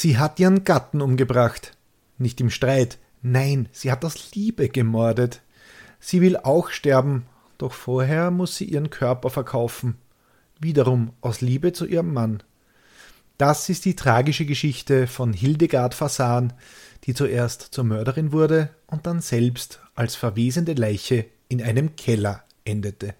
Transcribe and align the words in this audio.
Sie 0.00 0.16
hat 0.16 0.38
ihren 0.38 0.62
Gatten 0.62 1.00
umgebracht. 1.00 1.76
Nicht 2.18 2.40
im 2.40 2.50
Streit, 2.50 2.98
nein, 3.20 3.68
sie 3.72 3.90
hat 3.90 4.04
aus 4.04 4.32
Liebe 4.32 4.68
gemordet. 4.68 5.42
Sie 5.98 6.20
will 6.20 6.36
auch 6.36 6.70
sterben, 6.70 7.26
doch 7.58 7.72
vorher 7.72 8.30
muss 8.30 8.54
sie 8.56 8.66
ihren 8.66 8.90
Körper 8.90 9.28
verkaufen. 9.28 9.96
Wiederum 10.60 11.14
aus 11.20 11.40
Liebe 11.40 11.72
zu 11.72 11.84
ihrem 11.84 12.14
Mann. 12.14 12.44
Das 13.38 13.68
ist 13.68 13.86
die 13.86 13.96
tragische 13.96 14.46
Geschichte 14.46 15.08
von 15.08 15.32
Hildegard 15.32 15.94
Fasan, 15.94 16.52
die 17.02 17.14
zuerst 17.14 17.62
zur 17.62 17.82
Mörderin 17.82 18.30
wurde 18.30 18.70
und 18.86 19.04
dann 19.04 19.20
selbst 19.20 19.80
als 19.96 20.14
verwesende 20.14 20.74
Leiche 20.74 21.26
in 21.48 21.60
einem 21.60 21.96
Keller 21.96 22.44
endete. 22.64 23.16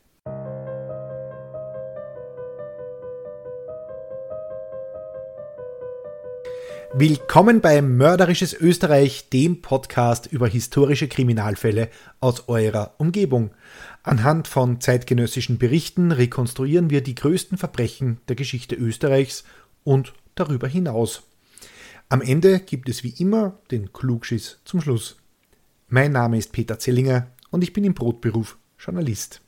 Willkommen 6.95 7.61
bei 7.61 7.83
Mörderisches 7.83 8.55
Österreich, 8.55 9.29
dem 9.29 9.61
Podcast 9.61 10.27
über 10.27 10.49
historische 10.49 11.07
Kriminalfälle 11.07 11.91
aus 12.19 12.49
eurer 12.49 12.95
Umgebung. 12.97 13.51
Anhand 14.03 14.49
von 14.49 14.81
zeitgenössischen 14.81 15.59
Berichten 15.59 16.13
rekonstruieren 16.13 16.89
wir 16.89 17.03
die 17.03 17.15
größten 17.15 17.59
Verbrechen 17.59 18.23
der 18.29 18.37
Geschichte 18.37 18.75
Österreichs 18.75 19.45
und 19.85 20.15
darüber 20.35 20.67
hinaus. 20.67 21.25
Am 22.09 22.23
Ende 22.23 22.59
gibt 22.59 22.89
es 22.89 23.05
wie 23.05 23.15
immer 23.19 23.59
den 23.71 23.93
Klugschiss 23.93 24.61
zum 24.65 24.81
Schluss. 24.81 25.19
Mein 25.89 26.13
Name 26.13 26.39
ist 26.39 26.53
Peter 26.53 26.79
Zellinger 26.79 27.31
und 27.51 27.63
ich 27.63 27.75
bin 27.75 27.85
im 27.85 27.93
Brotberuf 27.93 28.57
Journalist. 28.79 29.43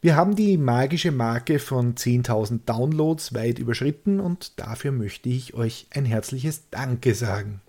Wir 0.00 0.14
haben 0.14 0.36
die 0.36 0.56
magische 0.56 1.10
Marke 1.10 1.58
von 1.58 1.96
10.000 1.96 2.60
Downloads 2.66 3.34
weit 3.34 3.58
überschritten 3.58 4.20
und 4.20 4.60
dafür 4.60 4.92
möchte 4.92 5.28
ich 5.28 5.54
euch 5.54 5.88
ein 5.90 6.04
herzliches 6.04 6.70
Danke 6.70 7.16
sagen. 7.16 7.60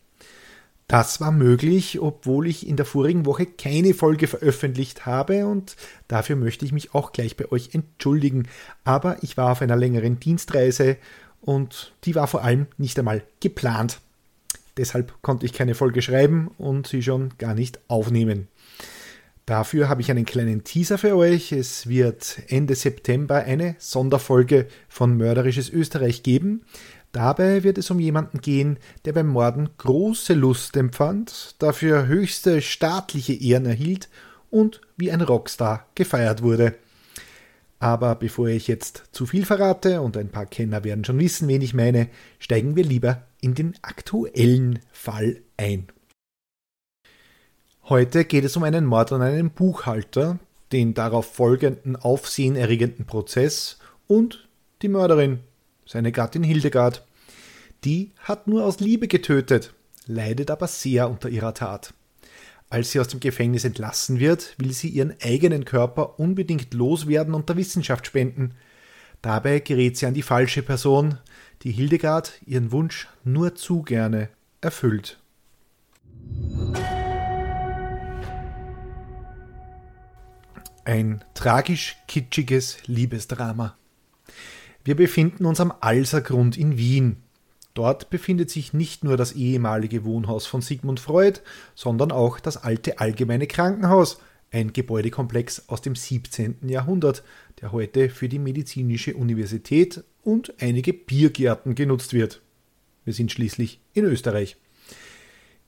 Das 0.88 1.20
war 1.22 1.32
möglich, 1.32 2.00
obwohl 2.00 2.46
ich 2.46 2.68
in 2.68 2.76
der 2.76 2.86
vorigen 2.86 3.26
Woche 3.26 3.48
keine 3.48 3.96
Folge 3.96 4.28
veröffentlicht 4.28 5.08
habe 5.08 5.48
und 5.48 5.76
dafür 6.08 6.36
möchte 6.36 6.66
ich 6.66 6.72
mich 6.72 6.94
auch 6.94 7.14
gleich 7.14 7.36
bei 7.36 7.52
euch 7.52 7.74
entschuldigen. 7.74 8.48
Aber 8.84 9.24
ich 9.24 9.36
war 9.36 9.52
auf 9.52 9.64
einer 9.64 9.76
längeren 9.76 10.20
Dienstreise 10.20 10.98
und 11.42 11.94
die 12.04 12.14
war 12.14 12.28
vor 12.28 12.44
allem 12.44 12.68
nicht 12.78 13.00
einmal 13.00 13.24
geplant. 13.40 14.02
Deshalb 14.78 15.14
konnte 15.24 15.48
ich 15.48 15.54
keine 15.54 15.74
Folge 15.74 16.04
schreiben 16.04 16.52
und 16.60 16.86
sie 16.86 17.02
schon 17.02 17.32
gar 17.40 17.56
nicht 17.56 17.80
aufnehmen. 17.88 18.48
Dafür 19.50 19.90
habe 19.90 20.02
ich 20.02 20.12
einen 20.12 20.26
kleinen 20.26 20.64
Teaser 20.64 21.00
für 21.00 21.16
euch. 21.16 21.52
Es 21.52 21.90
wird 21.90 22.38
Ende 22.50 22.76
September 22.76 23.38
eine 23.38 23.76
Sonderfolge 23.80 24.68
von 24.88 25.18
Mörderisches 25.18 25.72
Österreich 25.72 26.22
geben. 26.22 26.62
Dabei 27.14 27.64
wird 27.64 27.80
es 27.80 27.90
um 27.90 28.00
jemanden 28.00 28.42
gehen, 28.42 28.78
der 29.06 29.14
beim 29.14 29.26
Morden 29.26 29.72
große 29.80 30.36
Lust 30.36 30.78
empfand, 30.78 31.56
dafür 31.58 32.06
höchste 32.06 32.62
staatliche 32.62 33.34
Ehren 33.34 33.66
erhielt 33.66 34.08
und 34.52 34.82
wie 34.98 35.12
ein 35.12 35.22
Rockstar 35.22 35.88
gefeiert 35.96 36.44
wurde. 36.44 36.76
Aber 37.80 38.14
bevor 38.14 38.50
ich 38.50 38.68
jetzt 38.68 39.06
zu 39.14 39.26
viel 39.26 39.48
verrate, 39.48 40.02
und 40.02 40.16
ein 40.16 40.30
paar 40.30 40.46
Kenner 40.46 40.84
werden 40.84 41.06
schon 41.06 41.18
wissen, 41.18 41.48
wen 41.48 41.64
ich 41.64 41.74
meine, 41.74 42.10
steigen 42.38 42.76
wir 42.76 42.84
lieber 42.84 43.24
in 43.42 43.56
den 43.56 43.74
aktuellen 43.82 44.78
Fall 44.92 45.38
ein. 45.58 45.88
Heute 47.90 48.24
geht 48.24 48.44
es 48.44 48.56
um 48.56 48.62
einen 48.62 48.86
Mord 48.86 49.12
an 49.14 49.24
einem 49.24 49.50
Buchhalter, 49.50 50.38
den 50.72 50.94
darauf 50.94 51.34
folgenden 51.34 51.96
aufsehenerregenden 51.96 53.08
Prozess 53.08 53.80
und 54.06 54.48
die 54.84 54.90
Mörderin, 54.90 55.40
seine 55.88 56.12
Gattin 56.12 56.44
Hildegard. 56.44 57.04
Die 57.84 58.12
hat 58.20 58.46
nur 58.46 58.64
aus 58.64 58.80
Liebe 58.80 59.08
getötet, 59.08 59.74
leidet 60.06 60.52
aber 60.52 60.68
sehr 60.68 61.10
unter 61.10 61.30
ihrer 61.30 61.56
Tat. 61.56 61.96
Als 62.70 62.92
sie 62.92 63.00
aus 63.00 63.08
dem 63.08 63.22
Gefängnis 63.22 63.66
entlassen 63.66 64.20
wird, 64.20 64.54
will 64.60 64.72
sie 64.72 64.90
ihren 64.90 65.16
eigenen 65.24 65.66
Körper 65.66 66.20
unbedingt 66.20 66.76
loswerden 66.76 67.34
und 67.34 67.50
der 67.50 67.58
Wissenschaft 67.58 68.06
spenden. 68.06 68.54
Dabei 69.24 69.62
gerät 69.62 69.98
sie 69.98 70.06
an 70.06 70.14
die 70.14 70.22
falsche 70.22 70.62
Person, 70.62 71.18
die 71.64 71.72
Hildegard 71.72 72.34
ihren 72.46 72.72
Wunsch 72.72 73.08
nur 73.24 73.56
zu 73.56 73.82
gerne 73.82 74.30
erfüllt. 74.62 75.18
Ein 80.86 81.24
tragisch 81.34 81.98
kitschiges 82.08 82.78
Liebesdrama. 82.88 83.78
Wir 84.84 84.96
befinden 84.96 85.46
uns 85.46 85.60
am 85.60 85.74
Alsergrund 85.82 86.58
in 86.58 86.78
Wien. 86.78 87.18
Dort 87.74 88.10
befindet 88.10 88.50
sich 88.50 88.74
nicht 88.74 89.04
nur 89.04 89.18
das 89.18 89.34
ehemalige 89.34 90.04
Wohnhaus 90.04 90.46
von 90.46 90.62
Sigmund 90.62 91.00
Freud, 91.00 91.42
sondern 91.76 92.12
auch 92.12 92.40
das 92.40 92.58
alte 92.58 93.00
Allgemeine 93.00 93.48
Krankenhaus, 93.48 94.20
ein 94.52 94.74
Gebäudekomplex 94.74 95.70
aus 95.70 95.82
dem 95.82 95.96
17. 95.96 96.68
Jahrhundert, 96.68 97.24
der 97.62 97.72
heute 97.72 98.10
für 98.10 98.30
die 98.30 98.40
Medizinische 98.40 99.16
Universität 99.16 100.04
und 100.24 100.54
einige 100.60 100.94
Biergärten 100.94 101.76
genutzt 101.76 102.14
wird. 102.14 102.42
Wir 103.06 103.14
sind 103.14 103.32
schließlich 103.32 103.80
in 103.94 104.06
Österreich. 104.06 104.58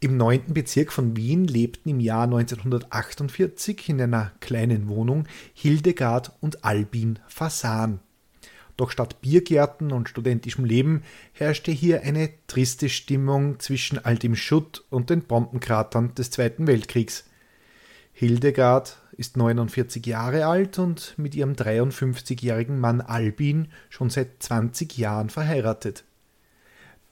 Im 0.04 0.18
9. 0.18 0.46
Bezirk 0.48 0.92
von 0.92 1.16
Wien 1.16 1.46
lebten 1.46 1.88
im 1.88 2.00
Jahr 2.00 2.24
1948 2.24 3.88
in 3.90 4.02
einer 4.02 4.32
kleinen 4.40 4.90
Wohnung 4.90 5.28
Hildegard 5.54 6.32
und 6.42 6.66
Albin 6.66 7.20
Fasan. 7.28 8.00
Doch 8.78 8.90
statt 8.90 9.22
Biergärten 9.22 9.92
und 9.92 10.10
studentischem 10.10 10.66
Leben 10.66 11.04
herrschte 11.34 11.70
hier 11.72 12.02
eine 12.02 12.32
triste 12.48 12.90
Stimmung 12.90 13.60
zwischen 13.60 14.04
all 14.04 14.18
dem 14.18 14.36
Schutt 14.36 14.84
und 14.90 15.12
den 15.12 15.22
Bombenkratern 15.22 16.16
des 16.16 16.32
Zweiten 16.32 16.66
Weltkriegs. 16.66 17.26
Hildegard 18.12 18.98
ist 19.18 19.38
49 19.38 20.04
Jahre 20.04 20.48
alt 20.48 20.80
und 20.80 21.14
mit 21.18 21.36
ihrem 21.36 21.54
53-jährigen 21.54 22.80
Mann 22.80 23.02
Albin 23.02 23.68
schon 23.92 24.10
seit 24.10 24.42
20 24.42 24.98
Jahren 24.98 25.30
verheiratet. 25.30 26.06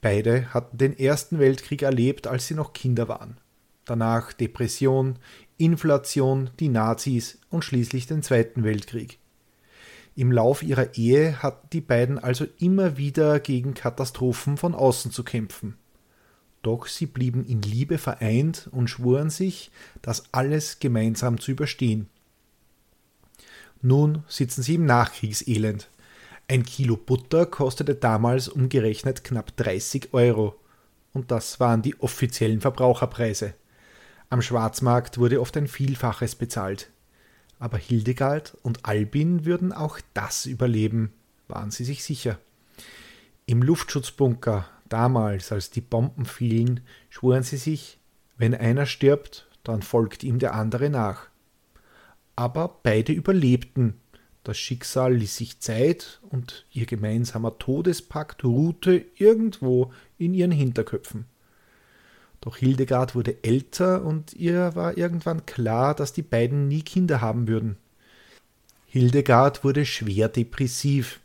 Beide 0.00 0.52
hatten 0.54 0.78
den 0.78 0.98
Ersten 0.98 1.38
Weltkrieg 1.38 1.82
erlebt, 1.82 2.26
als 2.26 2.46
sie 2.46 2.54
noch 2.54 2.72
Kinder 2.72 3.08
waren. 3.08 3.36
Danach 3.84 4.32
Depression, 4.32 5.18
Inflation, 5.58 6.50
die 6.58 6.68
Nazis 6.68 7.38
und 7.50 7.64
schließlich 7.64 8.06
den 8.06 8.22
Zweiten 8.22 8.64
Weltkrieg. 8.64 9.18
Im 10.16 10.32
Lauf 10.32 10.62
ihrer 10.62 10.94
Ehe 10.96 11.42
hatten 11.42 11.68
die 11.72 11.80
beiden 11.80 12.18
also 12.18 12.46
immer 12.58 12.96
wieder 12.96 13.40
gegen 13.40 13.74
Katastrophen 13.74 14.56
von 14.56 14.74
außen 14.74 15.12
zu 15.12 15.22
kämpfen. 15.22 15.76
Doch 16.62 16.86
sie 16.86 17.06
blieben 17.06 17.44
in 17.44 17.62
Liebe 17.62 17.96
vereint 17.96 18.68
und 18.72 18.88
schworen 18.88 19.30
sich, 19.30 19.70
das 20.02 20.24
alles 20.32 20.78
gemeinsam 20.78 21.40
zu 21.40 21.52
überstehen. 21.52 22.08
Nun 23.82 24.24
sitzen 24.28 24.62
sie 24.62 24.74
im 24.74 24.84
Nachkriegselend, 24.84 25.88
ein 26.50 26.64
Kilo 26.64 26.96
Butter 26.96 27.46
kostete 27.46 27.94
damals 27.94 28.48
umgerechnet 28.48 29.22
knapp 29.22 29.56
30 29.56 30.12
Euro. 30.12 30.58
Und 31.12 31.30
das 31.30 31.60
waren 31.60 31.80
die 31.80 32.00
offiziellen 32.00 32.60
Verbraucherpreise. 32.60 33.54
Am 34.30 34.42
Schwarzmarkt 34.42 35.18
wurde 35.18 35.40
oft 35.40 35.56
ein 35.56 35.68
Vielfaches 35.68 36.34
bezahlt. 36.34 36.90
Aber 37.60 37.78
Hildegard 37.78 38.56
und 38.62 38.84
Albin 38.84 39.44
würden 39.44 39.72
auch 39.72 40.00
das 40.12 40.44
überleben, 40.46 41.12
waren 41.46 41.70
sie 41.70 41.84
sich 41.84 42.02
sicher. 42.02 42.36
Im 43.46 43.62
Luftschutzbunker, 43.62 44.68
damals, 44.88 45.52
als 45.52 45.70
die 45.70 45.80
Bomben 45.80 46.24
fielen, 46.24 46.80
schworen 47.10 47.44
sie 47.44 47.58
sich, 47.58 48.00
wenn 48.38 48.56
einer 48.56 48.86
stirbt, 48.86 49.46
dann 49.62 49.82
folgt 49.82 50.24
ihm 50.24 50.40
der 50.40 50.54
andere 50.54 50.90
nach. 50.90 51.28
Aber 52.34 52.80
beide 52.82 53.12
überlebten 53.12 54.00
das 54.44 54.58
Schicksal 54.58 55.14
ließ 55.14 55.36
sich 55.36 55.60
Zeit 55.60 56.20
und 56.30 56.66
ihr 56.72 56.86
gemeinsamer 56.86 57.58
Todespakt 57.58 58.44
ruhte 58.44 59.04
irgendwo 59.16 59.92
in 60.18 60.32
ihren 60.34 60.50
Hinterköpfen. 60.50 61.26
Doch 62.40 62.56
Hildegard 62.56 63.14
wurde 63.14 63.44
älter 63.44 64.02
und 64.02 64.32
ihr 64.32 64.74
war 64.74 64.96
irgendwann 64.96 65.44
klar, 65.44 65.94
dass 65.94 66.14
die 66.14 66.22
beiden 66.22 66.68
nie 66.68 66.80
Kinder 66.80 67.20
haben 67.20 67.48
würden. 67.48 67.76
Hildegard 68.86 69.62
wurde 69.62 69.84
schwer 69.84 70.28
depressiv. 70.28 71.20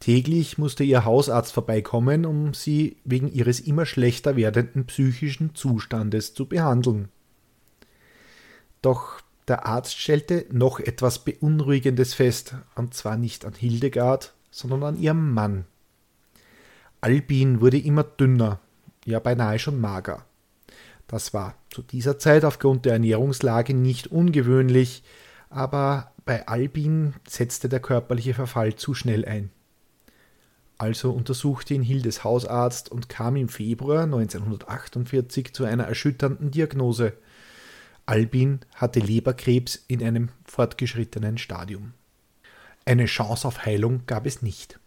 Täglich 0.00 0.56
musste 0.56 0.82
ihr 0.82 1.04
Hausarzt 1.04 1.52
vorbeikommen, 1.52 2.24
um 2.24 2.54
sie 2.54 2.96
wegen 3.04 3.30
ihres 3.30 3.60
immer 3.60 3.84
schlechter 3.84 4.34
werdenden 4.34 4.86
psychischen 4.86 5.54
Zustandes 5.54 6.32
zu 6.32 6.46
behandeln. 6.46 7.10
Doch 8.80 9.20
der 9.50 9.66
Arzt 9.66 9.98
stellte 9.98 10.46
noch 10.50 10.80
etwas 10.80 11.18
Beunruhigendes 11.18 12.14
fest, 12.14 12.54
und 12.76 12.94
zwar 12.94 13.16
nicht 13.16 13.44
an 13.44 13.52
Hildegard, 13.52 14.32
sondern 14.50 14.82
an 14.84 14.98
ihrem 14.98 15.34
Mann. 15.34 15.66
Albin 17.02 17.60
wurde 17.60 17.78
immer 17.78 18.04
dünner, 18.04 18.60
ja 19.04 19.18
beinahe 19.18 19.58
schon 19.58 19.80
mager. 19.80 20.24
Das 21.08 21.34
war 21.34 21.56
zu 21.70 21.82
dieser 21.82 22.18
Zeit 22.18 22.44
aufgrund 22.44 22.84
der 22.84 22.94
Ernährungslage 22.94 23.74
nicht 23.74 24.06
ungewöhnlich, 24.06 25.02
aber 25.48 26.12
bei 26.24 26.46
Albin 26.46 27.14
setzte 27.28 27.68
der 27.68 27.80
körperliche 27.80 28.34
Verfall 28.34 28.76
zu 28.76 28.94
schnell 28.94 29.24
ein. 29.24 29.50
Also 30.78 31.10
untersuchte 31.10 31.74
ihn 31.74 31.82
Hildes 31.82 32.22
Hausarzt 32.22 32.90
und 32.90 33.08
kam 33.08 33.36
im 33.36 33.48
Februar 33.48 34.04
1948 34.04 35.52
zu 35.52 35.64
einer 35.64 35.84
erschütternden 35.84 36.50
Diagnose. 36.52 37.14
Albin 38.10 38.58
hatte 38.74 38.98
Leberkrebs 38.98 39.84
in 39.86 40.02
einem 40.02 40.30
fortgeschrittenen 40.44 41.38
Stadium. 41.38 41.92
Eine 42.84 43.06
Chance 43.06 43.46
auf 43.46 43.64
Heilung 43.64 44.02
gab 44.06 44.26
es 44.26 44.42
nicht. 44.42 44.80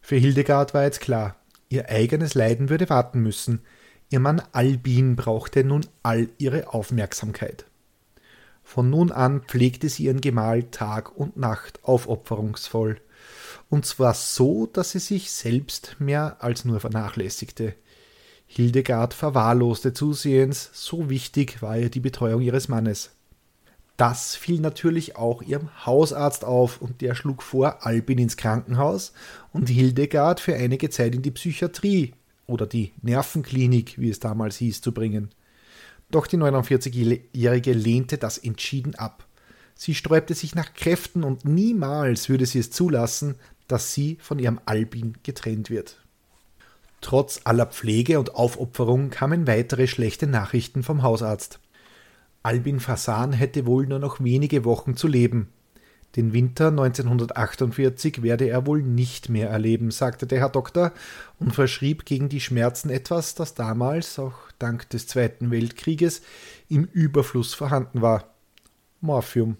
Für 0.00 0.16
Hildegard 0.16 0.72
war 0.72 0.84
jetzt 0.84 1.02
klar, 1.02 1.36
ihr 1.68 1.90
eigenes 1.90 2.32
Leiden 2.32 2.70
würde 2.70 2.88
warten 2.88 3.20
müssen, 3.20 3.60
ihr 4.08 4.18
Mann 4.18 4.40
Albin 4.52 5.14
brauchte 5.14 5.62
nun 5.62 5.84
all 6.02 6.30
ihre 6.38 6.72
Aufmerksamkeit. 6.72 7.66
Von 8.62 8.88
nun 8.88 9.12
an 9.12 9.42
pflegte 9.42 9.90
sie 9.90 10.04
ihren 10.04 10.22
Gemahl 10.22 10.62
Tag 10.70 11.14
und 11.14 11.36
Nacht 11.36 11.80
aufopferungsvoll, 11.82 12.98
und 13.68 13.84
zwar 13.84 14.14
so, 14.14 14.64
dass 14.64 14.92
sie 14.92 15.00
sich 15.00 15.30
selbst 15.30 15.96
mehr 15.98 16.38
als 16.40 16.64
nur 16.64 16.80
vernachlässigte. 16.80 17.74
Hildegard 18.46 19.14
verwahrloste 19.14 19.92
zusehends, 19.92 20.70
so 20.72 21.10
wichtig 21.10 21.62
war 21.62 21.78
ihr 21.78 21.90
die 21.90 22.00
Betreuung 22.00 22.40
ihres 22.40 22.68
Mannes. 22.68 23.10
Das 23.96 24.34
fiel 24.34 24.60
natürlich 24.60 25.16
auch 25.16 25.42
ihrem 25.42 25.68
Hausarzt 25.86 26.44
auf 26.44 26.82
und 26.82 27.00
der 27.00 27.14
schlug 27.14 27.42
vor, 27.42 27.86
Albin 27.86 28.18
ins 28.18 28.36
Krankenhaus 28.36 29.12
und 29.52 29.68
Hildegard 29.68 30.40
für 30.40 30.54
einige 30.54 30.90
Zeit 30.90 31.14
in 31.14 31.22
die 31.22 31.30
Psychiatrie 31.30 32.14
oder 32.46 32.66
die 32.66 32.92
Nervenklinik, 33.02 33.98
wie 33.98 34.10
es 34.10 34.18
damals 34.18 34.56
hieß, 34.56 34.80
zu 34.80 34.92
bringen. 34.92 35.30
Doch 36.10 36.26
die 36.26 36.36
49-Jährige 36.36 37.72
lehnte 37.72 38.18
das 38.18 38.38
entschieden 38.38 38.94
ab. 38.96 39.26
Sie 39.74 39.94
sträubte 39.94 40.34
sich 40.34 40.54
nach 40.54 40.74
Kräften 40.74 41.24
und 41.24 41.44
niemals 41.44 42.28
würde 42.28 42.46
sie 42.46 42.60
es 42.60 42.70
zulassen, 42.70 43.36
dass 43.68 43.94
sie 43.94 44.18
von 44.20 44.38
ihrem 44.38 44.60
Albin 44.66 45.14
getrennt 45.22 45.70
wird. 45.70 46.03
Trotz 47.04 47.42
aller 47.44 47.66
Pflege 47.66 48.18
und 48.18 48.34
Aufopferung 48.34 49.10
kamen 49.10 49.46
weitere 49.46 49.88
schlechte 49.88 50.26
Nachrichten 50.26 50.82
vom 50.82 51.02
Hausarzt. 51.02 51.60
Albin 52.42 52.80
Fasan 52.80 53.34
hätte 53.34 53.66
wohl 53.66 53.86
nur 53.86 53.98
noch 53.98 54.24
wenige 54.24 54.64
Wochen 54.64 54.96
zu 54.96 55.06
leben. 55.06 55.50
Den 56.16 56.32
Winter 56.32 56.68
1948 56.68 58.22
werde 58.22 58.48
er 58.48 58.64
wohl 58.64 58.82
nicht 58.82 59.28
mehr 59.28 59.50
erleben, 59.50 59.90
sagte 59.90 60.26
der 60.26 60.40
Herr 60.40 60.48
Doktor 60.48 60.92
und 61.38 61.54
verschrieb 61.54 62.06
gegen 62.06 62.30
die 62.30 62.40
Schmerzen 62.40 62.88
etwas, 62.88 63.34
das 63.34 63.52
damals, 63.52 64.18
auch 64.18 64.38
dank 64.58 64.88
des 64.88 65.06
Zweiten 65.06 65.50
Weltkrieges, 65.50 66.22
im 66.70 66.84
Überfluss 66.84 67.52
vorhanden 67.52 68.00
war. 68.00 68.32
Morphium. 69.02 69.58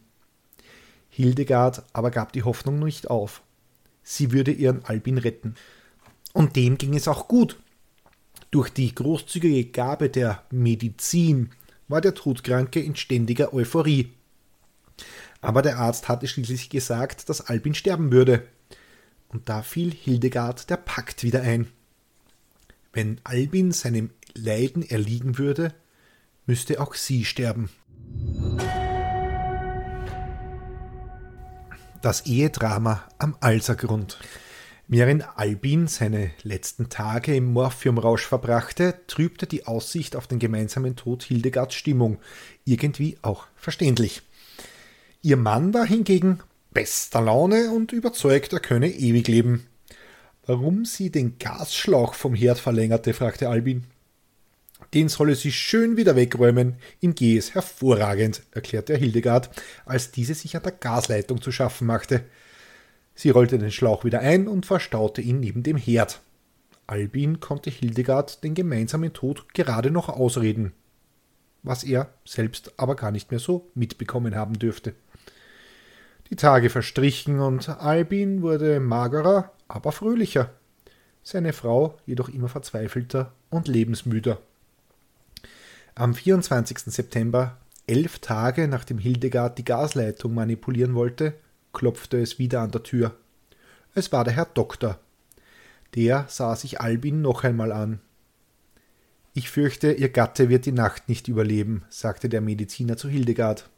Hildegard 1.10 1.82
aber 1.92 2.10
gab 2.10 2.32
die 2.32 2.42
Hoffnung 2.42 2.78
nicht 2.78 3.10
auf. 3.10 3.42
Sie 4.02 4.32
würde 4.32 4.50
ihren 4.50 4.82
Albin 4.86 5.18
retten. 5.18 5.56
Und 6.34 6.56
dem 6.56 6.76
ging 6.76 6.94
es 6.94 7.08
auch 7.08 7.28
gut. 7.28 7.58
Durch 8.50 8.68
die 8.68 8.94
großzügige 8.94 9.70
Gabe 9.70 10.10
der 10.10 10.42
Medizin 10.50 11.50
war 11.88 12.00
der 12.00 12.14
Todkranke 12.14 12.80
in 12.80 12.96
ständiger 12.96 13.54
Euphorie. 13.54 14.12
Aber 15.40 15.62
der 15.62 15.78
Arzt 15.78 16.08
hatte 16.08 16.26
schließlich 16.26 16.70
gesagt, 16.70 17.28
dass 17.28 17.40
Albin 17.48 17.74
sterben 17.74 18.12
würde. 18.12 18.46
Und 19.28 19.48
da 19.48 19.62
fiel 19.62 19.92
Hildegard 19.92 20.68
der 20.70 20.76
Pakt 20.76 21.22
wieder 21.22 21.42
ein. 21.42 21.68
Wenn 22.92 23.20
Albin 23.24 23.72
seinem 23.72 24.10
Leiden 24.34 24.82
erliegen 24.82 25.38
würde, 25.38 25.72
müsste 26.46 26.80
auch 26.80 26.94
sie 26.94 27.24
sterben. 27.24 27.70
Das 32.02 32.26
Ehedrama 32.26 33.04
am 33.18 33.36
Alsergrund. 33.40 34.18
Während 34.86 35.38
Albin 35.38 35.86
seine 35.86 36.30
letzten 36.42 36.90
Tage 36.90 37.34
im 37.34 37.52
Morphiumrausch 37.52 38.26
verbrachte, 38.26 38.94
trübte 39.06 39.46
die 39.46 39.66
Aussicht 39.66 40.14
auf 40.14 40.26
den 40.26 40.38
gemeinsamen 40.38 40.94
Tod 40.94 41.22
Hildegards 41.22 41.74
Stimmung, 41.74 42.18
irgendwie 42.66 43.16
auch 43.22 43.46
verständlich. 43.56 44.20
Ihr 45.22 45.38
Mann 45.38 45.72
war 45.72 45.86
hingegen 45.86 46.40
bester 46.74 47.22
Laune 47.22 47.70
und 47.70 47.92
überzeugt, 47.92 48.52
er 48.52 48.60
könne 48.60 48.90
ewig 48.90 49.26
leben. 49.26 49.66
Warum 50.44 50.84
sie 50.84 51.10
den 51.10 51.38
Gasschlauch 51.38 52.12
vom 52.12 52.34
Herd 52.34 52.58
verlängerte, 52.58 53.14
fragte 53.14 53.48
Albin. 53.48 53.84
Den 54.92 55.08
solle 55.08 55.34
sie 55.34 55.52
schön 55.52 55.96
wieder 55.96 56.14
wegräumen, 56.14 56.76
ihm 57.00 57.14
gehe 57.14 57.38
es 57.38 57.54
hervorragend, 57.54 58.42
erklärte 58.50 58.92
er 58.92 58.98
Hildegard, 58.98 59.48
als 59.86 60.10
diese 60.10 60.34
sich 60.34 60.56
an 60.56 60.62
der 60.62 60.72
Gasleitung 60.72 61.40
zu 61.40 61.52
schaffen 61.52 61.86
machte. 61.86 62.24
Sie 63.14 63.30
rollte 63.30 63.58
den 63.58 63.70
Schlauch 63.70 64.04
wieder 64.04 64.20
ein 64.20 64.48
und 64.48 64.66
verstaute 64.66 65.20
ihn 65.20 65.40
neben 65.40 65.62
dem 65.62 65.76
Herd. 65.76 66.20
Albin 66.86 67.40
konnte 67.40 67.70
Hildegard 67.70 68.42
den 68.44 68.54
gemeinsamen 68.54 69.12
Tod 69.12 69.54
gerade 69.54 69.90
noch 69.90 70.08
ausreden, 70.08 70.72
was 71.62 71.84
er 71.84 72.10
selbst 72.24 72.72
aber 72.76 72.96
gar 72.96 73.10
nicht 73.10 73.30
mehr 73.30 73.40
so 73.40 73.70
mitbekommen 73.74 74.34
haben 74.34 74.58
dürfte. 74.58 74.94
Die 76.30 76.36
Tage 76.36 76.70
verstrichen 76.70 77.40
und 77.40 77.68
Albin 77.68 78.42
wurde 78.42 78.80
magerer, 78.80 79.52
aber 79.68 79.92
fröhlicher, 79.92 80.50
seine 81.22 81.52
Frau 81.52 81.98
jedoch 82.06 82.28
immer 82.28 82.48
verzweifelter 82.48 83.32
und 83.50 83.68
lebensmüder. 83.68 84.38
Am 85.94 86.12
24. 86.12 86.78
September, 86.78 87.56
elf 87.86 88.18
Tage 88.18 88.68
nachdem 88.68 88.98
Hildegard 88.98 89.58
die 89.58 89.64
Gasleitung 89.64 90.34
manipulieren 90.34 90.94
wollte, 90.94 91.34
klopfte 91.74 92.18
es 92.18 92.38
wieder 92.38 92.62
an 92.62 92.70
der 92.70 92.82
Tür. 92.82 93.14
Es 93.94 94.12
war 94.12 94.24
der 94.24 94.32
Herr 94.32 94.46
Doktor. 94.46 94.98
Der 95.94 96.24
sah 96.28 96.56
sich 96.56 96.80
Albin 96.80 97.20
noch 97.20 97.44
einmal 97.44 97.70
an. 97.70 98.00
Ich 99.34 99.50
fürchte, 99.50 99.92
Ihr 99.92 100.08
Gatte 100.08 100.48
wird 100.48 100.64
die 100.64 100.72
Nacht 100.72 101.08
nicht 101.08 101.28
überleben, 101.28 101.84
sagte 101.90 102.28
der 102.28 102.40
Mediziner 102.40 102.96
zu 102.96 103.08
Hildegard. 103.08 103.68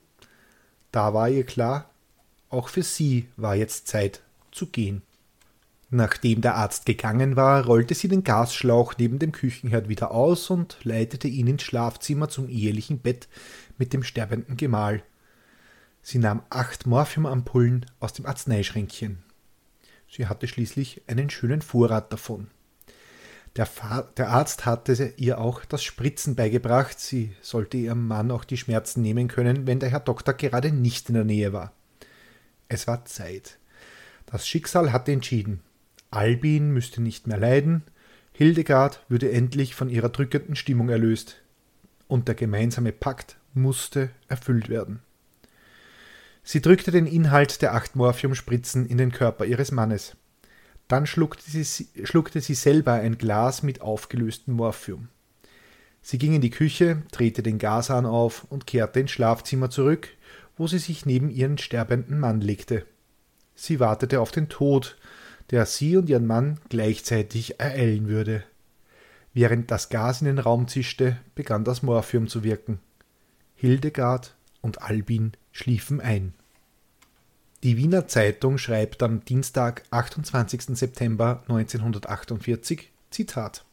Da 0.92 1.14
war 1.14 1.28
ihr 1.28 1.44
klar, 1.44 1.90
auch 2.48 2.68
für 2.68 2.82
sie 2.82 3.28
war 3.36 3.56
jetzt 3.56 3.88
Zeit 3.88 4.22
zu 4.52 4.66
gehen. 4.66 5.02
Nachdem 5.90 6.40
der 6.40 6.56
Arzt 6.56 6.84
gegangen 6.84 7.36
war, 7.36 7.64
rollte 7.64 7.94
sie 7.94 8.08
den 8.08 8.24
Gasschlauch 8.24 8.94
neben 8.98 9.18
dem 9.18 9.32
Küchenherd 9.32 9.88
wieder 9.88 10.10
aus 10.10 10.50
und 10.50 10.78
leitete 10.82 11.28
ihn 11.28 11.46
ins 11.46 11.62
Schlafzimmer 11.62 12.28
zum 12.28 12.48
ehelichen 12.48 12.98
Bett 12.98 13.28
mit 13.78 13.92
dem 13.92 14.02
sterbenden 14.02 14.56
Gemahl. 14.56 15.02
Sie 16.08 16.18
nahm 16.18 16.44
acht 16.50 16.86
Morphiumampullen 16.86 17.84
aus 17.98 18.12
dem 18.12 18.26
Arzneischränkchen. 18.26 19.24
Sie 20.08 20.28
hatte 20.28 20.46
schließlich 20.46 21.02
einen 21.08 21.30
schönen 21.30 21.62
Vorrat 21.62 22.12
davon. 22.12 22.46
Der, 23.56 23.68
der, 24.16 24.28
Arzt 24.28 24.66
hatte 24.66 25.14
ihr 25.16 25.40
auch 25.40 25.64
das 25.64 25.82
Spritzen 25.82 26.36
beigebracht. 26.36 27.00
Sie 27.00 27.34
sollte 27.40 27.76
ihrem 27.76 28.06
Mann 28.06 28.30
auch 28.30 28.44
die 28.44 28.56
Schmerzen 28.56 29.02
nehmen 29.02 29.26
können, 29.26 29.66
wenn 29.66 29.80
der 29.80 29.88
Herr 29.88 29.98
Doktor 29.98 30.34
gerade 30.34 30.70
nicht 30.70 31.08
in 31.08 31.16
der 31.16 31.24
Nähe 31.24 31.52
war. 31.52 31.72
Es 32.68 32.86
war 32.86 33.04
Zeit. 33.04 33.58
Das 34.26 34.46
Schicksal 34.46 34.92
hatte 34.92 35.10
entschieden. 35.10 35.60
Albin 36.12 36.70
müsste 36.70 37.02
nicht 37.02 37.26
mehr 37.26 37.38
leiden, 37.38 37.82
Hildegard 38.30 39.04
würde 39.08 39.32
endlich 39.32 39.74
von 39.74 39.88
ihrer 39.88 40.10
drückenden 40.10 40.54
Stimmung 40.54 40.88
erlöst, 40.88 41.42
und 42.06 42.28
der 42.28 42.36
gemeinsame 42.36 42.92
Pakt 42.92 43.38
musste 43.54 44.10
erfüllt 44.28 44.68
werden. 44.68 45.00
Sie 46.48 46.62
drückte 46.62 46.92
den 46.92 47.08
Inhalt 47.08 47.60
der 47.60 47.74
acht 47.74 47.96
Morphiumspritzen 47.96 48.86
in 48.86 48.98
den 48.98 49.10
Körper 49.10 49.46
ihres 49.46 49.72
Mannes. 49.72 50.16
Dann 50.86 51.04
schluckte 51.04 51.42
sie, 51.50 51.88
schluckte 52.04 52.40
sie 52.40 52.54
selber 52.54 52.92
ein 52.92 53.18
Glas 53.18 53.64
mit 53.64 53.80
aufgelöstem 53.80 54.54
Morphium. 54.54 55.08
Sie 56.02 56.18
ging 56.18 56.34
in 56.34 56.40
die 56.40 56.50
Küche, 56.50 57.02
drehte 57.10 57.42
den 57.42 57.58
Gashahn 57.58 58.06
auf 58.06 58.46
und 58.48 58.64
kehrte 58.64 59.00
ins 59.00 59.10
Schlafzimmer 59.10 59.70
zurück, 59.70 60.10
wo 60.56 60.68
sie 60.68 60.78
sich 60.78 61.04
neben 61.04 61.30
ihren 61.30 61.58
sterbenden 61.58 62.20
Mann 62.20 62.40
legte. 62.40 62.86
Sie 63.56 63.80
wartete 63.80 64.20
auf 64.20 64.30
den 64.30 64.48
Tod, 64.48 64.96
der 65.50 65.66
sie 65.66 65.96
und 65.96 66.08
ihren 66.08 66.28
Mann 66.28 66.60
gleichzeitig 66.68 67.58
ereilen 67.58 68.06
würde. 68.06 68.44
Während 69.34 69.72
das 69.72 69.88
Gas 69.88 70.20
in 70.20 70.28
den 70.28 70.38
Raum 70.38 70.68
zischte, 70.68 71.16
begann 71.34 71.64
das 71.64 71.82
Morphium 71.82 72.28
zu 72.28 72.44
wirken. 72.44 72.78
Hildegard 73.56 74.36
und 74.60 74.80
Albin 74.80 75.32
schliefen 75.50 76.00
ein. 76.00 76.34
Die 77.66 77.76
Wiener 77.76 78.06
Zeitung 78.06 78.58
schreibt 78.58 79.02
am 79.02 79.24
Dienstag, 79.24 79.82
28. 79.90 80.78
September 80.78 81.42
1948, 81.48 82.92
Zitat 83.10 83.64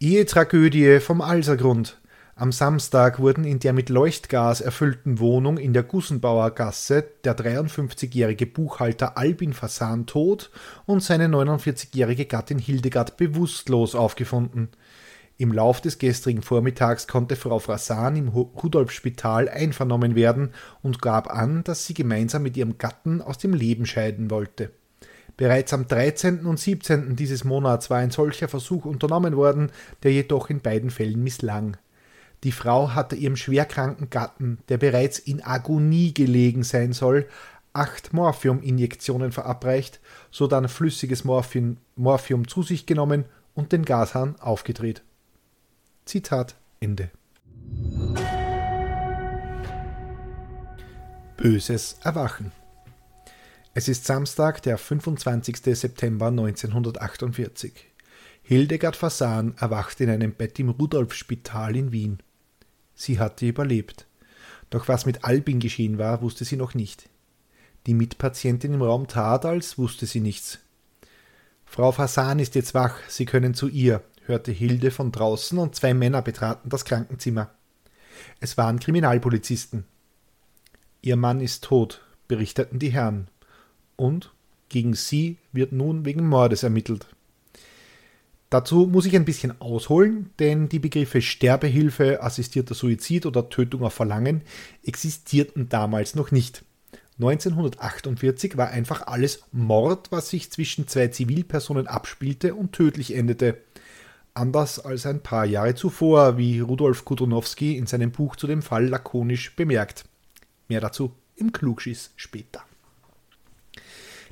Ehetragödie 0.00 1.00
vom 1.00 1.20
Alsergrund. 1.20 1.98
Am 2.34 2.50
Samstag 2.50 3.18
wurden 3.18 3.44
in 3.44 3.58
der 3.58 3.74
mit 3.74 3.90
Leuchtgas 3.90 4.62
erfüllten 4.62 5.18
Wohnung 5.18 5.58
in 5.58 5.74
der 5.74 5.82
Gussenbauer 5.82 6.52
Gasse 6.52 7.04
der 7.24 7.36
53-jährige 7.36 8.46
Buchhalter 8.46 9.18
Albin 9.18 9.52
Fasan 9.52 10.06
tot 10.06 10.50
und 10.86 11.02
seine 11.02 11.26
49-jährige 11.26 12.24
Gattin 12.24 12.58
Hildegard 12.58 13.18
bewusstlos 13.18 13.94
aufgefunden. 13.94 14.70
Im 15.36 15.50
Lauf 15.52 15.80
des 15.80 15.98
gestrigen 15.98 16.42
Vormittags 16.42 17.08
konnte 17.08 17.34
Frau 17.34 17.58
Fasan 17.58 18.14
im 18.14 18.28
Rudolf-Spital 18.28 19.48
einvernommen 19.48 20.14
werden 20.14 20.50
und 20.80 21.02
gab 21.02 21.28
an, 21.28 21.64
dass 21.64 21.86
sie 21.86 21.94
gemeinsam 21.94 22.44
mit 22.44 22.56
ihrem 22.56 22.78
Gatten 22.78 23.20
aus 23.20 23.38
dem 23.38 23.52
Leben 23.52 23.84
scheiden 23.84 24.30
wollte. 24.30 24.70
Bereits 25.36 25.72
am 25.72 25.88
13. 25.88 26.46
und 26.46 26.60
17. 26.60 27.16
dieses 27.16 27.42
Monats 27.42 27.90
war 27.90 27.98
ein 27.98 28.12
solcher 28.12 28.46
Versuch 28.46 28.84
unternommen 28.84 29.36
worden, 29.36 29.72
der 30.04 30.12
jedoch 30.12 30.50
in 30.50 30.60
beiden 30.60 30.90
Fällen 30.90 31.24
misslang. 31.24 31.76
Die 32.44 32.52
Frau 32.52 32.94
hatte 32.94 33.16
ihrem 33.16 33.34
schwerkranken 33.34 34.10
Gatten, 34.10 34.58
der 34.68 34.78
bereits 34.78 35.18
in 35.18 35.42
Agonie 35.42 36.14
gelegen 36.14 36.62
sein 36.62 36.92
soll, 36.92 37.26
acht 37.72 38.12
Morphium-Injektionen 38.12 39.32
verabreicht, 39.32 39.98
sodann 40.30 40.68
flüssiges 40.68 41.24
Morphin, 41.24 41.78
Morphium 41.96 42.46
zu 42.46 42.62
sich 42.62 42.86
genommen 42.86 43.24
und 43.54 43.72
den 43.72 43.84
Gashahn 43.84 44.36
aufgedreht. 44.38 45.02
Zitat 46.04 46.54
Ende. 46.80 47.10
Böses 51.38 51.96
Erwachen. 52.02 52.52
Es 53.72 53.88
ist 53.88 54.04
Samstag, 54.04 54.62
der 54.62 54.76
25. 54.76 55.56
September 55.74 56.26
1948. 56.26 57.72
Hildegard 58.42 58.96
Fasan 58.96 59.54
erwacht 59.58 59.98
in 60.02 60.10
einem 60.10 60.34
Bett 60.34 60.58
im 60.58 60.68
Rudolf-Spital 60.68 61.74
in 61.74 61.90
Wien. 61.90 62.18
Sie 62.94 63.18
hatte 63.18 63.46
überlebt. 63.46 64.06
Doch 64.68 64.88
was 64.88 65.06
mit 65.06 65.24
Albin 65.24 65.58
geschehen 65.58 65.96
war, 65.96 66.20
wusste 66.20 66.44
sie 66.44 66.56
noch 66.56 66.74
nicht. 66.74 67.08
Die 67.86 67.94
Mitpatientin 67.94 68.74
im 68.74 68.82
Raum 68.82 69.08
tat, 69.08 69.46
als 69.46 69.78
wusste 69.78 70.04
sie 70.04 70.20
nichts. 70.20 70.58
Frau 71.64 71.92
Fasan 71.92 72.40
ist 72.40 72.54
jetzt 72.54 72.74
wach, 72.74 72.98
Sie 73.08 73.24
können 73.24 73.54
zu 73.54 73.68
ihr, 73.68 74.04
hörte 74.26 74.52
Hilde 74.52 74.90
von 74.90 75.12
draußen 75.12 75.58
und 75.58 75.74
zwei 75.74 75.94
Männer 75.94 76.22
betraten 76.22 76.68
das 76.68 76.84
Krankenzimmer. 76.84 77.50
Es 78.40 78.56
waren 78.56 78.80
Kriminalpolizisten. 78.80 79.84
Ihr 81.02 81.16
Mann 81.16 81.40
ist 81.40 81.64
tot, 81.64 82.02
berichteten 82.28 82.78
die 82.78 82.92
Herren. 82.92 83.28
Und 83.96 84.32
gegen 84.68 84.94
sie 84.94 85.38
wird 85.52 85.72
nun 85.72 86.04
wegen 86.04 86.26
Mordes 86.26 86.62
ermittelt. 86.62 87.06
Dazu 88.50 88.86
muss 88.86 89.06
ich 89.06 89.16
ein 89.16 89.24
bisschen 89.24 89.60
ausholen, 89.60 90.30
denn 90.38 90.68
die 90.68 90.78
Begriffe 90.78 91.20
Sterbehilfe, 91.22 92.22
assistierter 92.22 92.74
Suizid 92.74 93.26
oder 93.26 93.48
Tötung 93.48 93.82
auf 93.82 93.94
Verlangen 93.94 94.42
existierten 94.84 95.68
damals 95.68 96.14
noch 96.14 96.30
nicht. 96.30 96.64
1948 97.18 98.56
war 98.56 98.68
einfach 98.68 99.06
alles 99.06 99.42
Mord, 99.52 100.12
was 100.12 100.30
sich 100.30 100.50
zwischen 100.50 100.88
zwei 100.88 101.08
Zivilpersonen 101.08 101.86
abspielte 101.86 102.54
und 102.54 102.72
tödlich 102.72 103.14
endete. 103.14 103.58
Anders 104.36 104.80
als 104.80 105.06
ein 105.06 105.22
paar 105.22 105.44
Jahre 105.44 105.76
zuvor, 105.76 106.36
wie 106.36 106.58
Rudolf 106.58 107.04
Kudronowski 107.04 107.76
in 107.76 107.86
seinem 107.86 108.10
Buch 108.10 108.34
zu 108.34 108.48
dem 108.48 108.62
Fall 108.62 108.88
lakonisch 108.88 109.54
bemerkt. 109.54 110.04
Mehr 110.68 110.80
dazu 110.80 111.12
im 111.36 111.52
Klugschiss 111.52 112.10
später. 112.16 112.62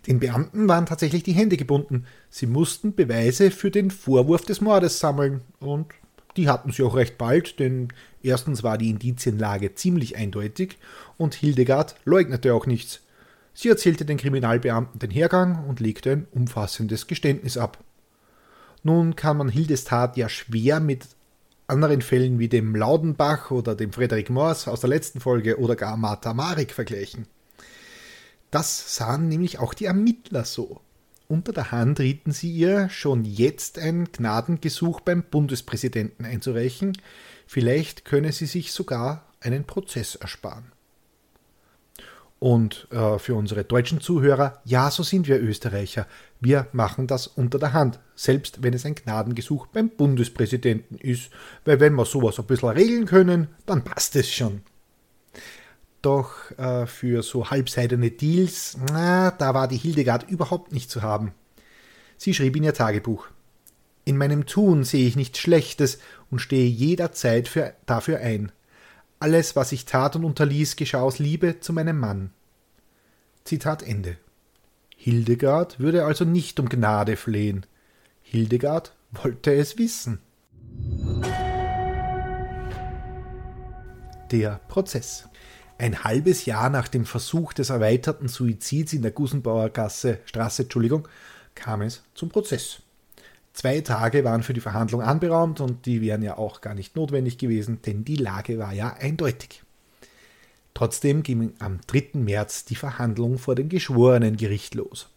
Den 0.09 0.19
Beamten 0.19 0.67
waren 0.67 0.87
tatsächlich 0.87 1.23
die 1.23 1.35
Hände 1.35 1.57
gebunden. 1.57 2.07
Sie 2.31 2.47
mussten 2.47 2.97
Beweise 2.97 3.53
für 3.53 3.71
den 3.71 3.93
Vorwurf 3.93 4.45
des 4.45 4.61
Mordes 4.61 4.99
sammeln 4.99 5.43
und 5.61 5.87
die 6.37 6.49
hatten 6.49 6.73
sie 6.73 6.83
auch 6.83 6.97
recht 6.97 7.17
bald, 7.17 7.61
denn 7.61 7.89
erstens 8.23 8.65
war 8.65 8.79
die 8.79 8.91
Indizienlage 8.91 9.77
ziemlich 9.77 10.17
eindeutig 10.17 10.79
und 11.17 11.35
Hildegard 11.35 11.95
leugnete 12.05 12.55
auch 12.55 12.67
nichts. 12.67 13.01
Sie 13.55 13.69
erzählte 13.69 14.05
den 14.05 14.17
Kriminalbeamten 14.17 14.99
den 14.99 15.11
Hergang 15.11 15.65
und 15.69 15.79
legte 15.79 16.13
ein 16.13 16.27
umfassendes 16.33 17.07
Geständnis 17.07 17.57
ab. 17.57 17.79
Nun 18.83 19.17
kann 19.17 19.37
man 19.37 19.49
Hildes 19.49 19.85
Tat 19.85 20.17
ja 20.17 20.29
schwer 20.29 20.81
mit 20.81 21.07
anderen 21.67 22.03
Fällen 22.03 22.39
wie 22.39 22.49
dem 22.49 22.75
Laudenbach 22.75 23.51
oder 23.51 23.75
dem 23.75 23.93
Frederik 23.93 24.29
Mors 24.29 24.69
aus 24.69 24.81
der 24.81 24.91
letzten 24.91 25.21
Folge 25.21 25.59
oder 25.59 25.77
gar 25.77 25.97
Martha 25.97 26.35
Marik 26.35 26.73
vergleichen. 26.73 27.27
Das 28.51 28.97
sahen 28.97 29.29
nämlich 29.29 29.59
auch 29.59 29.73
die 29.73 29.87
Ermittler 29.87 30.45
so. 30.45 30.81
Unter 31.29 31.53
der 31.53 31.73
Hand 31.73 31.99
rieten 32.01 32.33
sie 32.33 32.53
ihr, 32.53 32.91
schon 32.91 33.25
jetzt 33.25 33.79
ein 33.79 34.09
Gnadengesuch 34.13 35.01
beim 35.01 35.23
Bundespräsidenten 35.23 36.27
einzureichen, 36.27 36.93
vielleicht 37.47 38.05
könne 38.05 38.33
sie 38.33 38.45
sich 38.45 38.73
sogar 38.73 39.25
einen 39.41 39.65
Prozess 39.65 40.15
ersparen. 40.17 40.72
Und 42.43 42.89
äh, 42.91 43.21
für 43.21 43.37
unsere 43.37 43.63
deutschen 43.63 44.01
Zuhörer, 44.01 44.61
ja, 44.65 44.91
so 44.91 45.05
sind 45.05 45.29
wir 45.29 45.41
Österreicher. 45.41 46.09
Wir 46.41 46.67
machen 46.73 47.07
das 47.07 47.29
unter 47.29 47.61
der 47.61 47.73
Hand, 47.73 48.01
selbst 48.17 48.65
wenn 48.65 48.75
es 48.75 48.85
ein 48.85 48.97
Gnadengesuch 48.97 49.69
beim 49.69 49.91
Bundespräsidenten 49.91 50.97
ist, 50.97 51.31
weil 51.65 51.79
wenn 51.79 51.95
wir 51.95 52.05
sowas 52.05 52.41
ein 52.41 52.47
bisschen 52.47 52.71
regeln 52.71 53.07
können, 53.07 53.47
dann 53.65 53.85
passt 53.85 54.17
es 54.17 54.29
schon. 54.29 54.63
Doch 56.03 56.51
äh, 56.59 56.87
für 56.87 57.23
so 57.23 57.49
halbseidene 57.49 58.11
Deals, 58.11 58.77
na, 58.91 59.31
da 59.31 59.55
war 59.55 59.69
die 59.69 59.77
Hildegard 59.77 60.29
überhaupt 60.29 60.73
nicht 60.73 60.91
zu 60.91 61.01
haben. 61.01 61.31
Sie 62.17 62.35
schrieb 62.35 62.57
in 62.57 62.65
ihr 62.65 62.75
Tagebuch. 62.75 63.29
In 64.05 64.17
meinem 64.17 64.47
Tun 64.47 64.83
sehe 64.83 65.07
ich 65.07 65.15
nichts 65.15 65.39
Schlechtes 65.39 66.01
und 66.29 66.41
stehe 66.41 66.69
jederzeit 66.69 67.47
für, 67.47 67.75
dafür 67.87 68.19
ein. 68.19 68.51
Alles, 69.23 69.55
was 69.55 69.71
ich 69.71 69.85
tat 69.85 70.17
und 70.17 70.25
unterließ, 70.25 70.75
geschah 70.75 71.01
aus 71.01 71.21
Liebe 71.21 71.61
zu 71.61 71.73
meinem 71.73 71.97
Mann. 71.97 72.33
Zitat 73.45 73.85
Ende. 73.85 74.17
Hildegard 74.97 75.79
würde 75.79 76.05
also 76.07 76.25
nicht 76.25 76.59
um 76.59 76.69
Gnade 76.69 77.15
flehen. 77.15 77.65
Hildegard 78.23 78.97
wollte 79.13 79.55
es 79.55 79.79
wissen. 79.79 80.19
Der 84.33 84.59
Prozess. 84.67 85.29
Ein 85.79 86.03
halbes 86.03 86.45
Jahr 86.45 86.69
nach 86.69 86.89
dem 86.89 87.07
Versuch 87.07 87.53
des 87.53 87.71
erweiterten 87.71 88.27
Suizids 88.27 88.93
in 88.93 89.03
der 89.03 89.13
Gusenbauer 89.13 89.71
Gasse, 89.71 90.19
Straße 90.25 90.65
Entschuldigung, 90.65 91.07
kam 91.55 91.83
es 91.83 92.03
zum 92.15 92.29
Prozess. 92.29 92.81
Zwei 93.53 93.81
Tage 93.83 94.25
waren 94.25 94.43
für 94.43 94.55
die 94.55 94.61
Verhandlung 94.61 95.03
anberaumt 95.03 95.61
und 95.61 95.85
die 95.85 96.01
wären 96.01 96.23
ja 96.23 96.39
auch 96.39 96.61
gar 96.61 96.75
nicht 96.75 96.97
notwendig 96.97 97.37
gewesen, 97.39 97.83
denn 97.83 98.05
die 98.05 98.17
Lage 98.17 98.59
war 98.59 98.73
ja 98.73 98.95
eindeutig. 98.95 99.63
Trotzdem 100.75 101.23
ging 101.23 101.53
am 101.59 101.81
3. 101.87 102.19
März 102.19 102.65
die 102.65 102.77
Verhandlung 102.77 103.39
vor 103.39 103.55
dem 103.55 103.69
Geschworenengericht 103.69 104.75
los. 104.75 105.11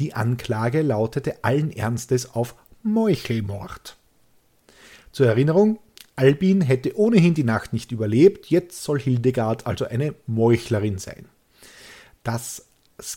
Die 0.00 0.14
Anklage 0.14 0.82
lautete 0.82 1.44
allen 1.44 1.70
Ernstes 1.70 2.34
auf 2.34 2.56
Meuchelmord. 2.82 3.96
Zur 5.12 5.26
Erinnerung, 5.26 5.78
Albin 6.16 6.60
hätte 6.60 6.98
ohnehin 6.98 7.34
die 7.34 7.44
Nacht 7.44 7.72
nicht 7.72 7.92
überlebt, 7.92 8.46
jetzt 8.46 8.82
soll 8.82 8.98
Hildegard 8.98 9.66
also 9.66 9.84
eine 9.84 10.14
Meuchlerin 10.26 10.98
sein. 10.98 11.26
Das 12.24 12.66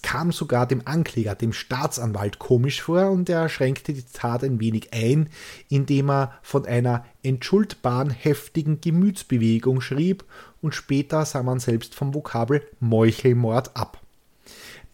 kam 0.01 0.31
sogar 0.31 0.67
dem 0.67 0.81
Ankläger, 0.85 1.35
dem 1.35 1.53
Staatsanwalt, 1.53 2.39
komisch 2.39 2.81
vor 2.81 3.11
und 3.11 3.29
er 3.29 3.49
schränkte 3.49 3.93
die 3.93 4.03
Tat 4.03 4.43
ein 4.43 4.59
wenig 4.59 4.93
ein, 4.93 5.29
indem 5.69 6.09
er 6.09 6.39
von 6.41 6.65
einer 6.65 7.05
entschuldbaren 7.21 8.09
heftigen 8.09 8.81
Gemütsbewegung 8.81 9.81
schrieb 9.81 10.23
und 10.61 10.73
später 10.73 11.25
sah 11.25 11.43
man 11.43 11.59
selbst 11.59 11.95
vom 11.95 12.13
Vokabel 12.13 12.65
Meuchelmord 12.79 13.75
ab. 13.75 14.01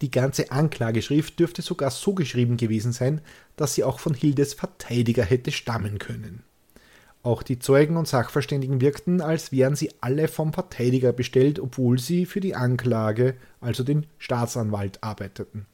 Die 0.01 0.11
ganze 0.11 0.51
Anklageschrift 0.51 1.39
dürfte 1.39 1.61
sogar 1.61 1.91
so 1.91 2.13
geschrieben 2.13 2.57
gewesen 2.57 2.93
sein, 2.93 3.21
dass 3.57 3.75
sie 3.75 3.83
auch 3.83 3.99
von 3.99 4.13
Hildes 4.13 4.53
Verteidiger 4.53 5.23
hätte 5.23 5.51
stammen 5.51 5.99
können. 5.99 6.43
Auch 7.21 7.43
die 7.43 7.59
Zeugen 7.59 7.97
und 7.97 8.07
Sachverständigen 8.07 8.79
wirkten, 8.79 9.19
als 9.19 9.51
wären 9.51 9.75
sie 9.75 9.91
alle 9.99 10.27
vom 10.29 10.53
Verteidiger 10.53 11.11
bestellt, 11.11 11.59
obwohl 11.59 11.99
sie 11.99 12.25
für 12.25 12.39
die 12.39 12.55
Anklage, 12.55 13.35
also 13.59 13.83
den 13.83 14.05
Staatsanwalt, 14.17 15.03
arbeiteten. 15.03 15.65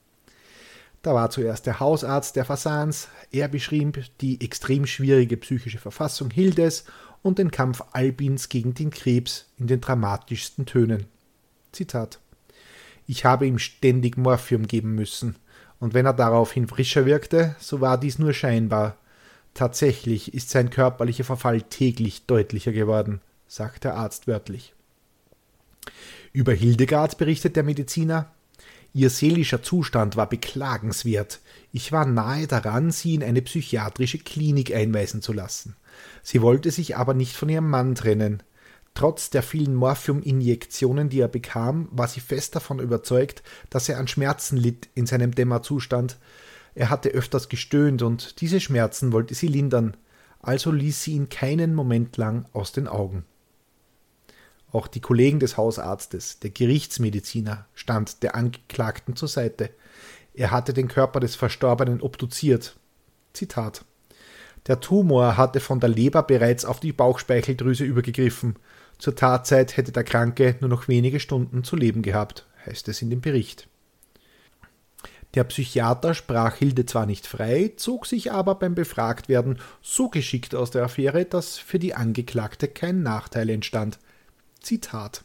Da 1.04 1.14
war 1.14 1.30
zuerst 1.30 1.68
der 1.68 1.80
Hausarzt 1.80 2.36
der 2.36 2.46
Fasans, 2.46 3.10
er 3.32 3.48
beschrieb 3.48 4.04
die 4.22 4.42
extrem 4.42 4.88
schwierige 4.88 5.38
psychische 5.38 5.78
Verfassung 5.78 6.32
Hildes 6.32 6.86
und 7.22 7.38
den 7.38 7.52
Kampf 7.52 7.84
Albins 7.92 8.50
gegen 8.50 8.74
den 8.74 8.90
Krebs 8.90 9.46
in 9.60 9.68
den 9.68 9.82
dramatischsten 9.82 10.66
Tönen. 10.66 11.06
Zitat 11.72 12.20
Ich 13.06 13.24
habe 13.24 13.46
ihm 13.46 13.60
ständig 13.60 14.18
Morphium 14.18 14.66
geben 14.66 14.96
müssen, 14.96 15.36
und 15.80 15.94
wenn 15.94 16.08
er 16.08 16.14
daraufhin 16.14 16.68
frischer 16.68 17.06
wirkte, 17.06 17.56
so 17.60 17.82
war 17.82 18.00
dies 18.00 18.18
nur 18.18 18.34
scheinbar, 18.34 18.98
Tatsächlich 19.56 20.34
ist 20.34 20.50
sein 20.50 20.70
körperlicher 20.70 21.24
Verfall 21.24 21.62
täglich 21.62 22.26
deutlicher 22.26 22.74
geworden, 22.74 23.22
sagt 23.48 23.86
der 23.86 23.96
Arzt 23.96 24.28
wörtlich. 24.28 24.74
Über 26.34 26.52
Hildegard 26.52 27.18
berichtet 27.18 27.56
der 27.56 27.64
Mediziner. 27.64 28.34
Ihr 28.94 29.10
seelischer 29.10 29.64
Zustand 29.64 30.18
war 30.18 30.28
beklagenswert. 30.28 31.40
Ich 31.72 31.94
war 31.94 32.06
nahe 32.06 32.48
daran, 32.48 32.92
sie 32.92 33.16
in 33.16 33.24
eine 33.24 33.42
psychiatrische 33.42 34.20
Klinik 34.20 34.76
einweisen 34.76 35.22
zu 35.22 35.32
lassen. 35.32 35.78
Sie 36.22 36.42
wollte 36.42 36.70
sich 36.70 36.98
aber 36.98 37.14
nicht 37.14 37.38
von 37.38 37.48
ihrem 37.48 37.70
Mann 37.70 37.96
trennen. 37.96 38.44
Trotz 38.94 39.30
der 39.30 39.44
vielen 39.44 39.76
Morphiuminjektionen, 39.76 41.08
die 41.08 41.22
er 41.22 41.30
bekam, 41.30 41.88
war 41.92 42.10
sie 42.10 42.20
fest 42.20 42.58
davon 42.58 42.80
überzeugt, 42.80 43.42
dass 43.70 43.88
er 43.88 44.00
an 44.00 44.10
Schmerzen 44.10 44.58
litt 44.58 44.90
in 44.96 45.06
seinem 45.06 45.34
Dämmerzustand, 45.34 46.18
er 46.76 46.90
hatte 46.90 47.10
öfters 47.10 47.48
gestöhnt 47.48 48.02
und 48.02 48.42
diese 48.42 48.60
Schmerzen 48.60 49.14
wollte 49.14 49.34
sie 49.34 49.48
lindern, 49.48 49.96
also 50.42 50.72
ließ 50.72 51.04
sie 51.04 51.14
ihn 51.14 51.30
keinen 51.30 51.74
Moment 51.74 52.18
lang 52.18 52.46
aus 52.52 52.74
den 52.74 52.88
Augen. 52.88 53.26
Auch 54.72 54.88
die 54.88 55.00
Kollegen 55.00 55.40
des 55.40 55.56
Hausarztes, 55.56 56.40
der 56.40 56.50
Gerichtsmediziner, 56.50 57.66
stand 57.74 58.22
der 58.24 58.36
Angeklagten 58.36 59.16
zur 59.16 59.30
Seite. 59.30 59.70
Er 60.34 60.52
hatte 60.52 60.74
den 60.74 60.90
Körper 60.90 61.22
des 61.22 61.36
Verstorbenen 61.36 62.02
obduziert. 62.02 62.76
Zitat. 63.32 63.86
Der 64.68 64.82
Tumor 64.82 65.38
hatte 65.38 65.62
von 65.62 65.80
der 65.80 65.90
Leber 65.90 66.24
bereits 66.24 66.66
auf 66.66 66.82
die 66.82 66.92
Bauchspeicheldrüse 66.92 67.86
übergegriffen. 67.86 68.56
Zur 68.98 69.16
Tatzeit 69.16 69.78
hätte 69.78 69.94
der 69.94 70.04
Kranke 70.04 70.58
nur 70.60 70.70
noch 70.70 70.90
wenige 70.90 71.22
Stunden 71.22 71.64
zu 71.64 71.78
leben 71.78 72.02
gehabt, 72.02 72.46
heißt 72.66 72.90
es 72.90 73.02
in 73.02 73.10
dem 73.10 73.22
Bericht. 73.22 73.70
Der 75.36 75.44
Psychiater 75.44 76.14
sprach 76.14 76.56
Hilde 76.56 76.86
zwar 76.86 77.06
nicht 77.06 77.28
frei, 77.28 77.74
zog 77.76 78.06
sich 78.06 78.32
aber 78.32 78.56
beim 78.56 78.74
Befragtwerden 78.74 79.60
so 79.82 80.10
geschickt 80.10 80.56
aus 80.56 80.72
der 80.72 80.84
Affäre, 80.84 81.26
dass 81.26 81.58
für 81.58 81.78
die 81.78 81.94
Angeklagte 81.94 82.70
kein 82.70 83.04
Nachteil 83.04 83.50
entstand. 83.50 84.00
Zitat 84.62 85.24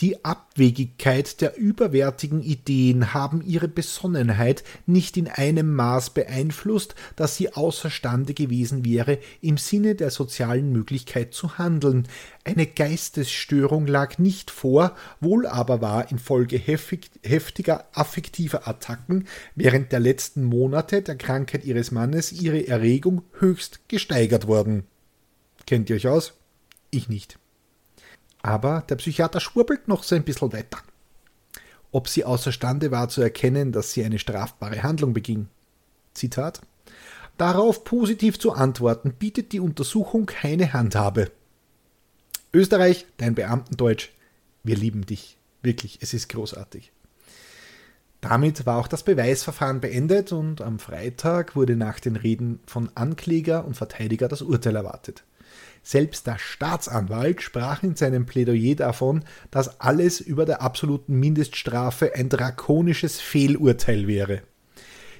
die 0.00 0.24
Abwegigkeit 0.24 1.40
der 1.40 1.56
überwärtigen 1.56 2.40
Ideen 2.40 3.14
haben 3.14 3.42
ihre 3.44 3.66
Besonnenheit 3.66 4.62
nicht 4.86 5.16
in 5.16 5.26
einem 5.26 5.74
Maß 5.74 6.10
beeinflusst, 6.10 6.94
dass 7.16 7.36
sie 7.36 7.52
außerstande 7.52 8.32
gewesen 8.32 8.84
wäre, 8.84 9.18
im 9.40 9.56
Sinne 9.56 9.96
der 9.96 10.10
sozialen 10.10 10.70
Möglichkeit 10.70 11.34
zu 11.34 11.58
handeln. 11.58 12.06
Eine 12.44 12.66
Geistesstörung 12.66 13.88
lag 13.88 14.18
nicht 14.18 14.52
vor, 14.52 14.94
wohl 15.20 15.46
aber 15.46 15.80
war 15.80 16.12
infolge 16.12 16.58
heftiger 16.58 17.88
affektiver 17.92 18.68
Attacken 18.68 19.26
während 19.56 19.90
der 19.90 20.00
letzten 20.00 20.44
Monate 20.44 21.02
der 21.02 21.16
Krankheit 21.16 21.64
ihres 21.64 21.90
Mannes 21.90 22.30
ihre 22.30 22.68
Erregung 22.68 23.22
höchst 23.40 23.88
gesteigert 23.88 24.46
worden. 24.46 24.84
Kennt 25.66 25.90
ihr 25.90 25.96
euch 25.96 26.06
aus? 26.06 26.34
Ich 26.90 27.08
nicht. 27.08 27.38
Aber 28.42 28.84
der 28.88 28.96
Psychiater 28.96 29.40
schwurbelt 29.40 29.88
noch 29.88 30.02
so 30.02 30.14
ein 30.14 30.24
bisschen 30.24 30.52
weiter. 30.52 30.78
Ob 31.90 32.08
sie 32.08 32.24
außerstande 32.24 32.90
war 32.90 33.08
zu 33.08 33.22
erkennen, 33.22 33.72
dass 33.72 33.92
sie 33.92 34.04
eine 34.04 34.18
strafbare 34.18 34.82
Handlung 34.82 35.12
beging. 35.12 35.48
Zitat. 36.14 36.60
Darauf 37.38 37.84
positiv 37.84 38.38
zu 38.38 38.52
antworten, 38.52 39.12
bietet 39.12 39.52
die 39.52 39.60
Untersuchung 39.60 40.26
keine 40.26 40.72
Handhabe. 40.72 41.30
Österreich, 42.52 43.06
dein 43.18 43.34
Beamtendeutsch, 43.34 44.10
wir 44.64 44.76
lieben 44.76 45.06
dich. 45.06 45.36
Wirklich, 45.62 45.98
es 46.02 46.14
ist 46.14 46.28
großartig. 46.28 46.92
Damit 48.20 48.66
war 48.66 48.78
auch 48.78 48.88
das 48.88 49.04
Beweisverfahren 49.04 49.80
beendet 49.80 50.32
und 50.32 50.60
am 50.60 50.78
Freitag 50.78 51.54
wurde 51.54 51.76
nach 51.76 52.00
den 52.00 52.16
Reden 52.16 52.58
von 52.66 52.90
Ankläger 52.96 53.64
und 53.64 53.76
Verteidiger 53.76 54.26
das 54.26 54.42
Urteil 54.42 54.74
erwartet. 54.74 55.22
Selbst 55.88 56.26
der 56.26 56.38
Staatsanwalt 56.38 57.40
sprach 57.40 57.82
in 57.82 57.96
seinem 57.96 58.26
Plädoyer 58.26 58.74
davon, 58.74 59.24
dass 59.50 59.80
alles 59.80 60.20
über 60.20 60.44
der 60.44 60.60
absoluten 60.60 61.18
Mindeststrafe 61.18 62.14
ein 62.14 62.28
drakonisches 62.28 63.20
Fehlurteil 63.20 64.06
wäre. 64.06 64.42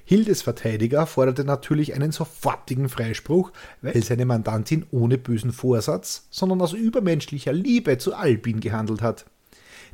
Hildes 0.04 0.42
Verteidiger 0.42 1.06
forderte 1.06 1.44
natürlich 1.44 1.94
einen 1.94 2.12
sofortigen 2.12 2.90
Freispruch, 2.90 3.50
weil 3.80 4.04
seine 4.04 4.26
Mandantin 4.26 4.84
ohne 4.90 5.16
bösen 5.16 5.52
Vorsatz, 5.52 6.26
sondern 6.28 6.60
aus 6.60 6.74
übermenschlicher 6.74 7.54
Liebe 7.54 7.96
zu 7.96 8.14
Albin 8.14 8.60
gehandelt 8.60 9.00
hat. 9.00 9.24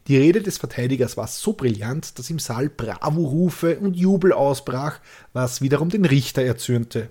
Die 0.08 0.16
Rede 0.16 0.42
des 0.42 0.58
Verteidigers 0.58 1.16
war 1.16 1.28
so 1.28 1.52
brillant, 1.52 2.18
dass 2.18 2.30
im 2.30 2.40
Saal 2.40 2.68
Bravo-Rufe 2.68 3.78
und 3.78 3.94
Jubel 3.94 4.32
ausbrach, 4.32 4.98
was 5.32 5.62
wiederum 5.62 5.90
den 5.90 6.04
Richter 6.04 6.42
erzürnte. 6.42 7.10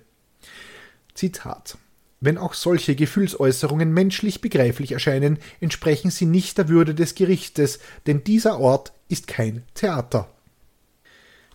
Zitat 1.13 1.77
wenn 2.23 2.37
auch 2.37 2.53
solche 2.53 2.95
Gefühlsäußerungen 2.95 3.93
menschlich 3.93 4.39
begreiflich 4.39 4.93
erscheinen, 4.93 5.39
entsprechen 5.59 6.09
sie 6.09 6.25
nicht 6.25 6.57
der 6.57 6.69
Würde 6.69 6.95
des 6.95 7.15
Gerichtes, 7.15 7.79
denn 8.07 8.23
dieser 8.23 8.59
Ort 8.61 8.93
ist 9.09 9.27
kein 9.27 9.63
Theater. 9.73 10.29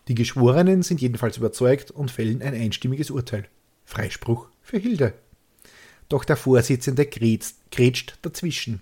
Die 0.09 0.15
Geschworenen 0.15 0.83
sind 0.83 1.01
jedenfalls 1.01 1.39
überzeugt 1.39 1.91
und 1.91 2.11
fällen 2.11 2.43
ein 2.43 2.53
einstimmiges 2.53 3.11
Urteil. 3.11 3.47
Freispruch 3.87 4.49
für 4.61 4.77
Hilde. 4.77 5.15
Doch 6.11 6.25
der 6.25 6.37
Vorsitzende 6.37 7.07
grätscht 7.07 8.19
dazwischen. 8.21 8.81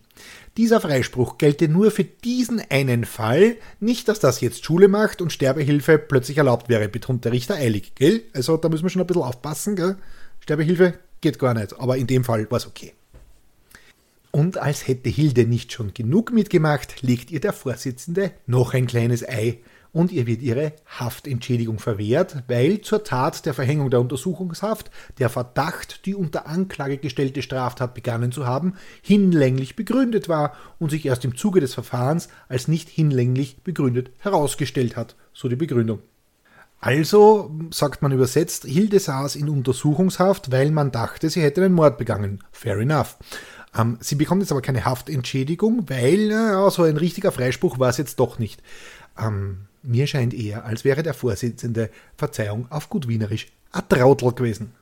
Dieser 0.57 0.81
Freispruch 0.81 1.39
gelte 1.39 1.69
nur 1.69 1.93
für 1.93 2.05
diesen 2.05 2.63
einen 2.69 3.05
Fall, 3.05 3.57
nicht, 3.79 4.09
dass 4.09 4.19
das 4.19 4.41
jetzt 4.41 4.65
Schule 4.65 4.89
macht 4.89 5.21
und 5.21 5.33
Sterbehilfe 5.33 5.99
plötzlich 5.99 6.39
erlaubt 6.39 6.69
wäre, 6.69 6.89
betont 6.89 7.25
der 7.25 7.33
Richter 7.33 7.55
eilig, 7.55 7.95
gell? 7.95 8.23
Also 8.33 8.57
da 8.57 8.69
müssen 8.69 8.85
wir 8.85 8.91
schon 8.91 9.03
ein 9.03 9.07
bisschen 9.07 9.23
aufpassen, 9.23 9.77
gell? 9.77 9.97
Sterbehilfe 10.41 10.95
geht 11.21 11.39
gar 11.39 11.55
nicht, 11.55 11.79
aber 11.79 11.97
in 11.97 12.07
dem 12.07 12.25
Fall 12.25 12.51
war 12.51 12.59
es 12.59 12.67
okay. 12.67 12.93
Und 14.31 14.59
als 14.59 14.87
hätte 14.87 15.09
Hilde 15.09 15.47
nicht 15.47 15.73
schon 15.73 15.95
genug 15.95 16.31
mitgemacht, 16.31 17.01
legt 17.03 17.31
ihr 17.31 17.41
der 17.41 17.55
Vorsitzende 17.55 18.33
noch 18.47 18.75
ein 18.75 18.87
kleines 18.87 19.27
Ei 19.27 19.61
und 19.97 20.13
ihr 20.13 20.27
wird 20.27 20.43
ihre 20.43 20.75
Haftentschädigung 20.85 21.79
verwehrt, 21.79 22.45
weil 22.49 22.83
zur 22.83 23.03
Tat 23.03 23.47
der 23.47 23.55
Verhängung 23.55 23.89
der 23.89 24.03
Untersuchungshaft 24.03 24.91
der 25.19 25.31
Verdacht, 25.31 26.05
die 26.05 26.15
unter 26.15 26.47
Anklage 26.47 26.99
gestellte 26.99 27.41
Straftat 27.41 27.95
begangen 27.95 28.31
zu 28.31 28.47
haben, 28.47 28.75
hinlänglich 29.01 29.75
begründet 29.75 30.29
war 30.29 30.53
und 30.79 30.91
sich 30.91 31.07
erst 31.07 31.25
im 31.25 31.35
Zuge 31.35 31.61
des 31.61 31.73
Verfahrens 31.73 32.29
als 32.51 32.69
nicht 32.69 32.91
hinlänglich 32.91 33.63
begründet 33.65 34.11
herausgestellt 34.19 34.97
hat, 34.97 35.17
so 35.33 35.49
die 35.49 35.57
Begründung. 35.57 36.01
Also, 36.81 37.51
sagt 37.71 38.03
man 38.03 38.13
übersetzt, 38.13 38.65
Hilde 38.65 39.01
saß 39.01 39.37
in 39.37 39.49
Untersuchungshaft, 39.49 40.53
weil 40.53 40.71
man 40.71 40.93
dachte, 40.93 41.31
sie 41.31 41.43
hätte 41.43 41.65
einen 41.65 41.75
Mord 41.75 41.99
begangen. 41.99 42.41
Fair 42.53 42.79
enough. 42.79 43.17
Ähm, 43.77 43.99
sie 44.01 44.15
bekommt 44.15 44.43
jetzt 44.43 44.53
aber 44.53 44.63
keine 44.63 44.85
Haftentschädigung, 44.85 45.89
weil 45.89 46.31
äh, 46.31 46.71
so 46.71 46.83
ein 46.83 46.97
richtiger 46.97 47.33
Freispruch 47.33 47.79
war 47.79 47.89
es 47.89 47.97
jetzt 47.97 48.21
doch 48.21 48.39
nicht. 48.39 48.63
Ähm, 49.19 49.67
mir 49.83 50.07
scheint 50.07 50.35
eher, 50.35 50.65
als 50.65 50.85
wäre 50.85 51.03
der 51.03 51.15
Vorsitzende, 51.15 51.91
Verzeihung 52.17 52.67
auf 52.71 52.89
gut 52.89 53.09
Wienerisch, 53.09 53.47
ein 53.73 53.89
Trautel 53.89 54.33
gewesen. 54.33 54.73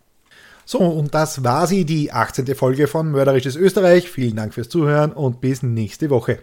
So, 0.67 0.79
und 0.79 1.15
das 1.15 1.45
war 1.45 1.67
sie, 1.67 1.85
die 1.85 2.11
18. 2.11 2.55
Folge 2.55 2.87
von 2.87 3.11
Mörderisches 3.11 3.55
Österreich. 3.55 4.11
Vielen 4.11 4.37
Dank 4.37 4.55
fürs 4.55 4.71
Zuhören 4.71 5.13
und 5.13 5.41
bis 5.41 5.63
nächste 5.63 6.09
Woche. 6.09 6.39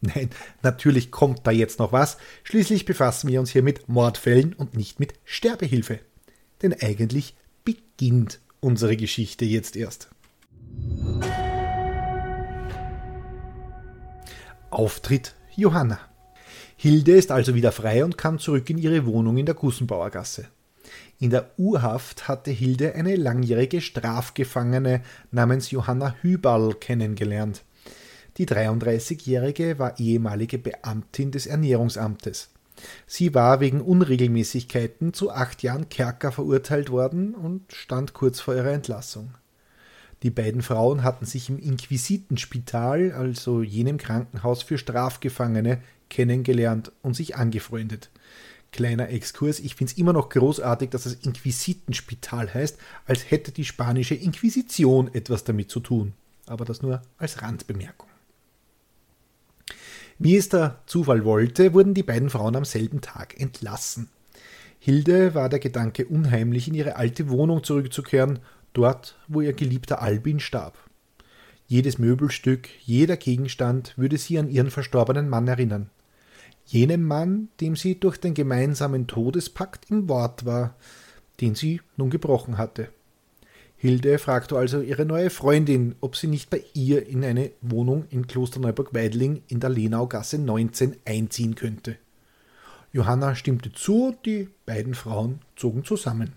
Nein, 0.00 0.30
natürlich 0.62 1.10
kommt 1.10 1.46
da 1.46 1.50
jetzt 1.50 1.78
noch 1.78 1.92
was. 1.92 2.18
Schließlich 2.44 2.84
befassen 2.84 3.30
wir 3.30 3.40
uns 3.40 3.50
hier 3.50 3.62
mit 3.62 3.88
Mordfällen 3.88 4.52
und 4.52 4.76
nicht 4.76 5.00
mit 5.00 5.14
Sterbehilfe. 5.24 6.00
Denn 6.62 6.72
eigentlich 6.72 7.34
beginnt 7.64 8.40
unsere 8.60 8.96
Geschichte 8.96 9.44
jetzt 9.44 9.76
erst. 9.76 10.08
Auftritt 14.70 15.34
Johanna. 15.56 15.98
Hilde 16.76 17.12
ist 17.12 17.32
also 17.32 17.54
wieder 17.54 17.72
frei 17.72 18.04
und 18.04 18.16
kam 18.16 18.38
zurück 18.38 18.70
in 18.70 18.78
ihre 18.78 19.04
Wohnung 19.06 19.36
in 19.36 19.46
der 19.46 19.56
Gussenbauergasse. 19.56 20.46
In 21.18 21.30
der 21.30 21.50
Urhaft 21.58 22.28
hatte 22.28 22.52
Hilde 22.52 22.94
eine 22.94 23.16
langjährige 23.16 23.80
Strafgefangene 23.80 25.02
namens 25.32 25.72
Johanna 25.72 26.14
Hübal 26.22 26.74
kennengelernt. 26.74 27.64
Die 28.38 28.46
33-Jährige 28.46 29.80
war 29.80 29.98
ehemalige 29.98 30.58
Beamtin 30.58 31.32
des 31.32 31.46
Ernährungsamtes. 31.46 32.50
Sie 33.08 33.34
war 33.34 33.58
wegen 33.58 33.80
Unregelmäßigkeiten 33.80 35.12
zu 35.12 35.32
acht 35.32 35.64
Jahren 35.64 35.88
Kerker 35.88 36.30
verurteilt 36.30 36.90
worden 36.90 37.34
und 37.34 37.72
stand 37.72 38.14
kurz 38.14 38.38
vor 38.38 38.54
ihrer 38.54 38.70
Entlassung. 38.70 39.34
Die 40.22 40.30
beiden 40.30 40.62
Frauen 40.62 41.02
hatten 41.02 41.26
sich 41.26 41.48
im 41.48 41.58
Inquisitenspital, 41.58 43.10
also 43.10 43.62
jenem 43.62 43.98
Krankenhaus 43.98 44.62
für 44.62 44.78
Strafgefangene, 44.78 45.80
kennengelernt 46.08 46.92
und 47.02 47.14
sich 47.14 47.34
angefreundet. 47.34 48.10
Kleiner 48.70 49.08
Exkurs, 49.08 49.58
ich 49.58 49.74
finde 49.74 49.92
es 49.92 49.98
immer 49.98 50.12
noch 50.12 50.28
großartig, 50.28 50.90
dass 50.90 51.06
es 51.06 51.14
Inquisitenspital 51.24 52.54
heißt, 52.54 52.78
als 53.06 53.30
hätte 53.30 53.50
die 53.50 53.64
spanische 53.64 54.14
Inquisition 54.14 55.12
etwas 55.12 55.42
damit 55.42 55.70
zu 55.70 55.80
tun. 55.80 56.12
Aber 56.46 56.64
das 56.64 56.82
nur 56.82 57.02
als 57.18 57.42
Randbemerkung. 57.42 58.08
Wie 60.18 60.36
es 60.36 60.48
der 60.48 60.82
Zufall 60.86 61.24
wollte, 61.24 61.74
wurden 61.74 61.94
die 61.94 62.02
beiden 62.02 62.28
Frauen 62.28 62.56
am 62.56 62.64
selben 62.64 63.00
Tag 63.00 63.40
entlassen. 63.40 64.08
Hilde 64.80 65.34
war 65.34 65.48
der 65.48 65.60
Gedanke 65.60 66.06
unheimlich, 66.06 66.66
in 66.66 66.74
ihre 66.74 66.96
alte 66.96 67.30
Wohnung 67.30 67.62
zurückzukehren, 67.62 68.40
dort, 68.72 69.16
wo 69.28 69.40
ihr 69.40 69.52
geliebter 69.52 70.02
Albin 70.02 70.40
starb. 70.40 70.76
Jedes 71.66 71.98
Möbelstück, 71.98 72.68
jeder 72.80 73.16
Gegenstand 73.16 73.96
würde 73.96 74.18
sie 74.18 74.38
an 74.38 74.48
ihren 74.48 74.70
verstorbenen 74.70 75.28
Mann 75.28 75.46
erinnern. 75.46 75.90
Jenem 76.64 77.04
Mann, 77.04 77.48
dem 77.60 77.76
sie 77.76 78.00
durch 78.00 78.18
den 78.18 78.34
gemeinsamen 78.34 79.06
Todespakt 79.06 79.90
im 79.90 80.08
Wort 80.08 80.44
war, 80.44 80.74
den 81.40 81.54
sie 81.54 81.80
nun 81.96 82.10
gebrochen 82.10 82.58
hatte. 82.58 82.88
Hilde 83.80 84.18
fragte 84.18 84.58
also 84.58 84.80
ihre 84.80 85.06
neue 85.06 85.30
Freundin, 85.30 85.94
ob 86.00 86.16
sie 86.16 86.26
nicht 86.26 86.50
bei 86.50 86.64
ihr 86.74 87.06
in 87.06 87.24
eine 87.24 87.52
Wohnung 87.60 88.06
in 88.10 88.26
Klosterneuburg-Weidling 88.26 89.42
in 89.46 89.60
der 89.60 89.70
Lenaugasse 89.70 90.36
19 90.36 90.96
einziehen 91.04 91.54
könnte. 91.54 91.96
Johanna 92.92 93.36
stimmte 93.36 93.72
zu, 93.72 94.16
die 94.24 94.48
beiden 94.66 94.94
Frauen 94.94 95.38
zogen 95.54 95.84
zusammen. 95.84 96.32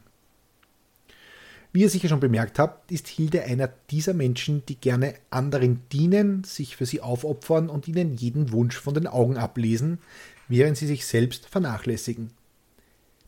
Wie 1.73 1.81
ihr 1.81 1.89
sicher 1.89 2.09
schon 2.09 2.19
bemerkt 2.19 2.59
habt, 2.59 2.91
ist 2.91 3.07
Hilde 3.07 3.43
einer 3.43 3.69
dieser 3.89 4.13
Menschen, 4.13 4.63
die 4.67 4.75
gerne 4.75 5.15
anderen 5.31 5.81
dienen, 5.91 6.43
sich 6.43 6.75
für 6.75 6.85
sie 6.85 7.01
aufopfern 7.01 7.69
und 7.69 7.87
ihnen 7.87 8.17
jeden 8.17 8.51
Wunsch 8.51 8.77
von 8.77 8.93
den 8.93 9.07
Augen 9.07 9.37
ablesen, 9.37 9.97
während 10.47 10.77
sie 10.77 10.85
sich 10.85 11.07
selbst 11.07 11.47
vernachlässigen. 11.47 12.29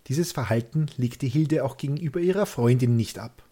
Dieses 0.08 0.32
Verhalten 0.34 0.86
legte 0.98 1.26
Hilde 1.26 1.66
auch 1.66 1.78
gegenüber 1.78 2.20
ihrer 2.20 2.46
Freundin 2.46 2.96
nicht 2.96 3.18
ab. 3.18 3.44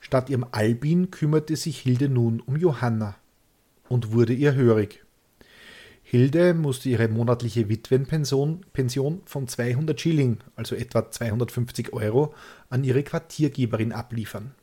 Statt 0.00 0.30
ihrem 0.30 0.46
Albin 0.52 1.10
kümmerte 1.10 1.56
sich 1.56 1.80
Hilde 1.80 2.08
nun 2.08 2.40
um 2.40 2.56
Johanna 2.56 3.16
und 3.88 4.12
wurde 4.12 4.32
ihr 4.32 4.54
hörig. 4.54 5.04
Hilde 6.02 6.54
musste 6.54 6.88
ihre 6.88 7.08
monatliche 7.08 7.68
Witwenpension 7.68 8.64
Pension 8.72 9.22
von 9.24 9.48
200 9.48 10.00
Schilling, 10.00 10.38
also 10.54 10.76
etwa 10.76 11.10
250 11.10 11.92
Euro, 11.92 12.32
an 12.70 12.84
ihre 12.84 13.02
Quartiergeberin 13.02 13.92
abliefern. 13.92 14.54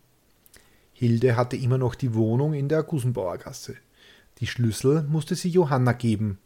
Hilde 0.93 1.35
hatte 1.35 1.57
immer 1.57 1.77
noch 1.77 1.95
die 1.95 2.13
Wohnung 2.13 2.53
in 2.53 2.69
der 2.69 2.83
Gusenbauergasse. 2.83 3.75
Die 4.39 4.47
Schlüssel 4.47 5.03
musste 5.03 5.35
sie 5.35 5.49
Johanna 5.49 5.91
geben. 5.91 6.37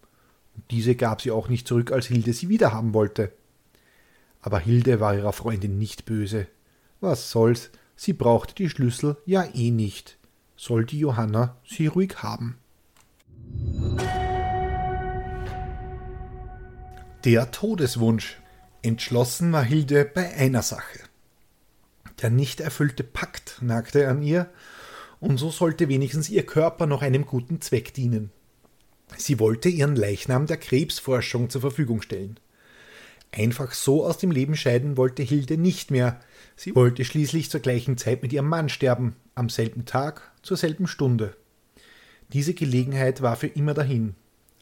Und 0.55 0.63
diese 0.71 0.95
gab 0.95 1.21
sie 1.21 1.29
auch 1.29 1.47
nicht 1.47 1.67
zurück, 1.67 1.91
als 1.91 2.07
Hilde 2.07 2.33
sie 2.33 2.49
wiederhaben 2.49 2.95
wollte. 2.95 3.31
Aber 4.41 4.57
Hilde 4.57 4.99
war 4.99 5.13
ihrer 5.13 5.33
Freundin 5.33 5.77
nicht 5.77 6.05
böse. 6.05 6.47
Was 7.01 7.29
soll's, 7.29 7.69
sie 7.97 8.13
brauchte 8.13 8.55
die 8.55 8.69
Schlüssel 8.69 9.17
ja 9.25 9.43
eh 9.53 9.71
nicht. 9.71 10.17
Soll 10.55 10.85
die 10.85 10.99
Johanna 10.99 11.57
sie 11.67 11.87
ruhig 11.87 12.23
haben. 12.23 12.57
Der 17.25 17.51
Todeswunsch. 17.51 18.39
Entschlossen 18.83 19.51
war 19.51 19.63
Hilde 19.63 20.05
bei 20.05 20.33
einer 20.35 20.61
Sache. 20.61 20.99
Der 22.21 22.29
nicht 22.29 22.61
erfüllte 22.61 23.03
Pakt 23.03 23.57
nagte 23.61 24.07
an 24.07 24.23
ihr, 24.23 24.49
und 25.19 25.37
so 25.37 25.49
sollte 25.49 25.89
wenigstens 25.89 26.29
ihr 26.29 26.45
Körper 26.45 26.85
noch 26.85 27.01
einem 27.01 27.25
guten 27.25 27.59
Zweck 27.59 27.93
dienen. 27.93 28.31
Sie 29.17 29.39
wollte 29.39 29.67
ihren 29.67 29.95
Leichnam 29.95 30.45
der 30.45 30.57
Krebsforschung 30.57 31.49
zur 31.49 31.61
Verfügung 31.61 32.01
stellen. 32.01 32.39
Einfach 33.31 33.73
so 33.73 34.05
aus 34.05 34.17
dem 34.17 34.31
Leben 34.31 34.55
scheiden 34.55 34.97
wollte 34.97 35.21
Hilde 35.21 35.57
nicht 35.57 35.91
mehr. 35.91 36.19
Sie 36.55 36.75
wollte 36.75 37.05
schließlich 37.05 37.51
zur 37.51 37.59
gleichen 37.59 37.97
Zeit 37.97 38.23
mit 38.23 38.33
ihrem 38.33 38.47
Mann 38.47 38.69
sterben, 38.69 39.15
am 39.35 39.49
selben 39.49 39.85
Tag, 39.85 40.31
zur 40.41 40.57
selben 40.57 40.87
Stunde. 40.87 41.35
Diese 42.33 42.53
Gelegenheit 42.53 43.21
war 43.21 43.35
für 43.35 43.47
immer 43.47 43.73
dahin. 43.73 44.15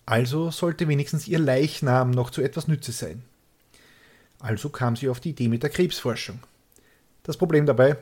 Also 0.05 0.51
sollte 0.51 0.87
wenigstens 0.87 1.27
ihr 1.27 1.39
Leichnam 1.39 2.11
noch 2.11 2.29
zu 2.29 2.41
etwas 2.41 2.67
Nütze 2.67 2.91
sein. 2.91 3.23
Also 4.39 4.69
kam 4.69 4.95
sie 4.95 5.09
auf 5.09 5.19
die 5.19 5.29
Idee 5.29 5.47
mit 5.47 5.63
der 5.63 5.69
Krebsforschung. 5.69 6.39
Das 7.23 7.37
Problem 7.37 7.65
dabei, 7.65 7.97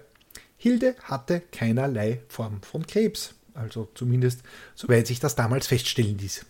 Hilde 0.57 0.95
hatte 1.03 1.41
keinerlei 1.51 2.21
Form 2.27 2.61
von 2.61 2.85
Krebs, 2.85 3.35
also 3.53 3.89
zumindest 3.95 4.41
soweit 4.75 5.07
sich 5.07 5.19
das 5.19 5.35
damals 5.35 5.67
feststellen 5.67 6.17
ließ. 6.17 6.45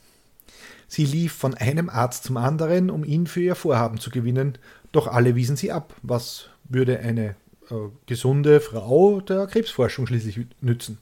Sie 0.87 1.05
lief 1.05 1.33
von 1.33 1.53
einem 1.53 1.89
Arzt 1.89 2.25
zum 2.25 2.37
anderen, 2.37 2.89
um 2.89 3.03
ihn 3.03 3.27
für 3.27 3.41
ihr 3.41 3.55
Vorhaben 3.55 3.99
zu 3.99 4.09
gewinnen, 4.09 4.57
doch 4.91 5.07
alle 5.07 5.35
wiesen 5.35 5.55
sie 5.55 5.71
ab. 5.71 5.95
Was 6.01 6.49
würde 6.65 6.99
eine 6.99 7.35
äh, 7.69 7.75
gesunde 8.05 8.59
Frau 8.59 9.21
der 9.21 9.47
Krebsforschung 9.47 10.07
schließlich 10.07 10.45
nützen? 10.61 10.97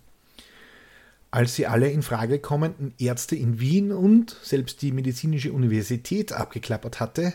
Als 1.29 1.55
sie 1.55 1.65
alle 1.65 1.89
in 1.89 2.01
Frage 2.01 2.39
kommenden 2.39 2.93
Ärzte 2.99 3.37
in 3.37 3.59
Wien 3.61 3.93
und 3.93 4.35
selbst 4.43 4.81
die 4.81 4.91
medizinische 4.91 5.53
Universität 5.53 6.33
abgeklappert 6.33 6.99
hatte 6.99 7.33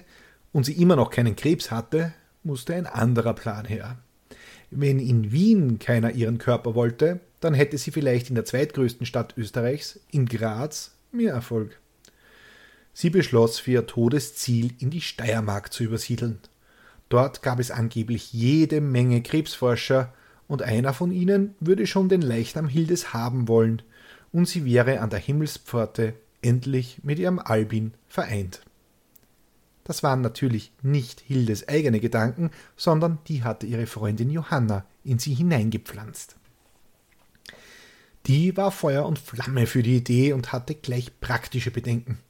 und 0.52 0.64
sie 0.64 0.74
immer 0.74 0.96
noch 0.96 1.11
keinen 1.11 1.35
Krebs 1.35 1.70
hatte, 1.70 2.12
musste 2.42 2.74
ein 2.74 2.87
anderer 2.87 3.32
Plan 3.32 3.64
her. 3.64 3.96
Wenn 4.70 4.98
in 4.98 5.32
Wien 5.32 5.78
keiner 5.78 6.12
ihren 6.12 6.38
Körper 6.38 6.74
wollte, 6.74 7.20
dann 7.40 7.54
hätte 7.54 7.78
sie 7.78 7.90
vielleicht 7.90 8.28
in 8.28 8.35
der 8.35 8.44
zweitgrößten 8.44 9.06
Stadt 9.06 9.35
Österreichs, 9.37 10.00
in 10.11 10.26
Graz, 10.26 10.92
mehr 11.12 11.32
Erfolg. 11.32 11.78
Sie 12.98 13.11
beschloss, 13.11 13.59
für 13.59 13.72
ihr 13.72 13.87
Todesziel 13.87 14.72
in 14.78 14.88
die 14.88 15.02
Steiermark 15.02 15.70
zu 15.70 15.85
übersiedeln. 15.85 16.38
Dort 17.11 17.42
gab 17.42 17.61
es 17.61 17.70
angeblich 17.70 18.32
jede 18.32 18.80
Menge 18.80 19.20
Krebsforscher, 19.20 20.14
und 20.48 20.62
einer 20.62 20.94
von 20.94 21.12
ihnen 21.12 21.54
würde 21.61 21.87
schon 21.87 22.09
den 22.09 22.22
Leichnam 22.22 22.68
Hildes 22.68 23.12
haben 23.12 23.48
wollen, 23.48 23.82
und 24.32 24.48
sie 24.48 24.64
wäre 24.64 25.00
an 25.00 25.11
der 25.11 25.18
Himmelspforte 25.18 26.14
endlich 26.40 27.00
mit 27.02 27.18
ihrem 27.18 27.38
Albin 27.38 27.92
vereint. 28.09 28.62
Das 29.85 30.02
waren 30.02 30.22
natürlich 30.22 30.72
nicht 30.80 31.20
Hildes 31.20 31.68
eigene 31.68 32.00
Gedanken, 32.00 32.50
sondern 32.78 33.18
die 33.28 33.44
hatte 33.44 33.66
ihre 33.66 33.87
Freundin 33.87 34.30
Johanna 34.30 34.87
in 35.04 35.18
sie 35.18 35.35
hineingepflanzt. 35.35 36.37
Die 38.26 38.56
war 38.56 38.72
Feuer 38.72 39.04
und 39.04 39.18
Flamme 39.18 39.66
für 39.66 39.82
die 39.82 39.98
Idee 39.98 40.32
und 40.32 40.54
hatte 40.54 40.74
gleich 40.74 41.20
praktische 41.20 41.70
Bedenken. 41.70 42.20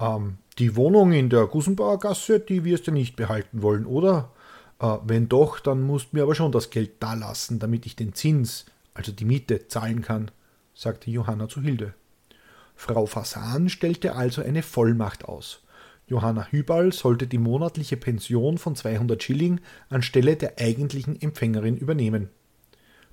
Ähm, 0.00 0.38
die 0.58 0.76
Wohnung 0.76 1.12
in 1.12 1.30
der 1.30 1.46
Gusenbauergasse, 1.46 2.40
die 2.40 2.64
wirst 2.64 2.86
du 2.86 2.92
nicht 2.92 3.16
behalten 3.16 3.62
wollen, 3.62 3.86
oder? 3.86 4.32
Äh, 4.80 4.96
wenn 5.04 5.28
doch, 5.28 5.60
dann 5.60 5.82
musst 5.82 6.12
mir 6.12 6.22
aber 6.22 6.34
schon 6.34 6.52
das 6.52 6.70
Geld 6.70 7.02
dalassen, 7.02 7.58
damit 7.58 7.86
ich 7.86 7.96
den 7.96 8.14
Zins, 8.14 8.66
also 8.94 9.12
die 9.12 9.24
Miete, 9.24 9.68
zahlen 9.68 10.02
kann, 10.02 10.30
sagte 10.74 11.10
Johanna 11.10 11.48
zu 11.48 11.60
Hilde. 11.60 11.94
Frau 12.76 13.06
Fasan 13.06 13.68
stellte 13.68 14.14
also 14.14 14.42
eine 14.42 14.62
Vollmacht 14.62 15.24
aus. 15.24 15.62
Johanna 16.06 16.46
Hübal 16.50 16.92
sollte 16.92 17.26
die 17.26 17.38
monatliche 17.38 17.96
Pension 17.96 18.56
von 18.56 18.76
200 18.76 19.22
Schilling 19.22 19.60
anstelle 19.90 20.36
der 20.36 20.58
eigentlichen 20.58 21.20
Empfängerin 21.20 21.76
übernehmen. 21.76 22.30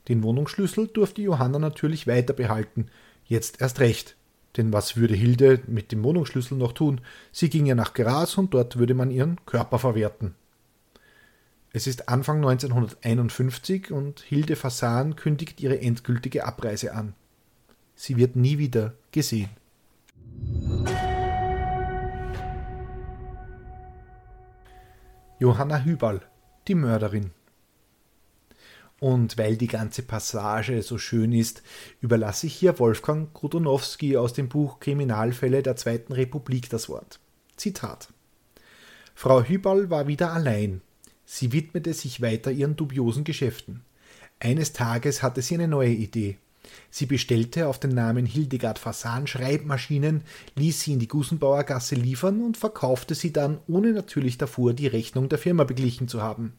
Den 0.08 0.24
Wohnungsschlüssel 0.24 0.88
durfte 0.88 1.22
Johanna 1.22 1.60
natürlich 1.60 2.08
weiter 2.08 2.34
behalten, 2.34 2.86
jetzt 3.26 3.60
erst 3.60 3.80
recht. 3.80 4.16
Denn 4.58 4.72
was 4.72 4.96
würde 4.96 5.16
Hilde 5.16 5.62
mit 5.68 5.92
dem 5.92 6.04
Wohnungsschlüssel 6.04 6.58
noch 6.58 6.74
tun? 6.74 7.02
Sie 7.32 7.50
ging 7.50 7.66
ja 7.66 7.76
nach 7.76 7.94
Graz 7.94 8.38
und 8.38 8.54
dort 8.54 8.78
würde 8.78 8.94
man 8.94 9.12
ihren 9.12 9.44
Körper 9.46 9.80
verwerten. 9.80 10.36
Es 11.74 11.88
ist 11.88 12.08
Anfang 12.08 12.38
1951 12.38 13.92
und 13.92 14.22
Hilde 14.22 14.56
Fasan 14.56 15.18
kündigt 15.18 15.60
ihre 15.60 15.82
endgültige 15.82 16.46
Abreise 16.46 16.94
an. 16.94 17.14
Sie 17.96 18.16
wird 18.16 18.38
nie 18.38 18.58
wieder 18.58 18.94
gesehen. 19.12 19.50
Johanna 25.38 25.84
Hübal, 25.84 26.22
die 26.70 26.76
Mörderin. 26.76 27.32
Und 29.06 29.38
weil 29.38 29.56
die 29.56 29.68
ganze 29.68 30.02
Passage 30.02 30.82
so 30.82 30.98
schön 30.98 31.32
ist, 31.32 31.62
überlasse 32.02 32.48
ich 32.48 32.56
hier 32.56 32.80
Wolfgang 32.80 33.32
Krudonowski 33.36 34.18
aus 34.18 34.34
dem 34.34 34.50
Buch 34.50 34.80
Kriminalfälle 34.80 35.62
der 35.62 35.76
Zweiten 35.76 36.12
Republik 36.12 36.72
das 36.72 36.90
Wort. 36.90 37.20
Zitat 37.56 38.08
Frau 39.14 39.44
Hübal 39.44 39.92
war 39.92 40.08
wieder 40.08 40.34
allein, 40.34 40.82
Sie 41.24 41.52
widmete 41.52 41.94
sich 41.94 42.20
weiter 42.20 42.50
ihren 42.50 42.78
dubiosen 42.78 43.26
Geschäften. 43.26 43.82
Eines 44.40 44.74
Tages 44.74 45.22
hatte 45.22 45.44
sie 45.44 45.54
eine 45.54 45.68
neue 45.68 45.94
Idee. 45.94 46.40
Sie 46.90 47.06
bestellte 47.06 47.68
auf 47.68 47.80
den 47.80 47.92
Namen 47.92 48.26
Hildegard 48.26 48.80
Fasan 48.80 49.28
Schreibmaschinen, 49.28 50.24
ließ 50.56 50.82
sie 50.82 50.94
in 50.94 51.00
die 51.00 51.08
Gusenbauergasse 51.08 51.94
liefern 51.94 52.42
und 52.42 52.58
verkaufte 52.58 53.14
sie 53.14 53.32
dann, 53.32 53.60
ohne 53.68 53.94
natürlich 53.94 54.40
davor 54.40 54.74
die 54.74 54.88
Rechnung 54.88 55.30
der 55.30 55.38
Firma 55.38 55.64
beglichen 55.64 56.08
zu 56.08 56.24
haben. 56.24 56.54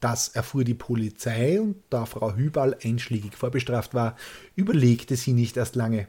Das 0.00 0.28
erfuhr 0.28 0.64
die 0.64 0.74
Polizei 0.74 1.60
und 1.60 1.76
da 1.90 2.04
Frau 2.06 2.34
Hübal 2.34 2.76
einschlägig 2.82 3.36
vorbestraft 3.36 3.94
war, 3.94 4.16
überlegte 4.54 5.16
sie 5.16 5.32
nicht 5.32 5.56
erst 5.56 5.76
lange. 5.76 6.08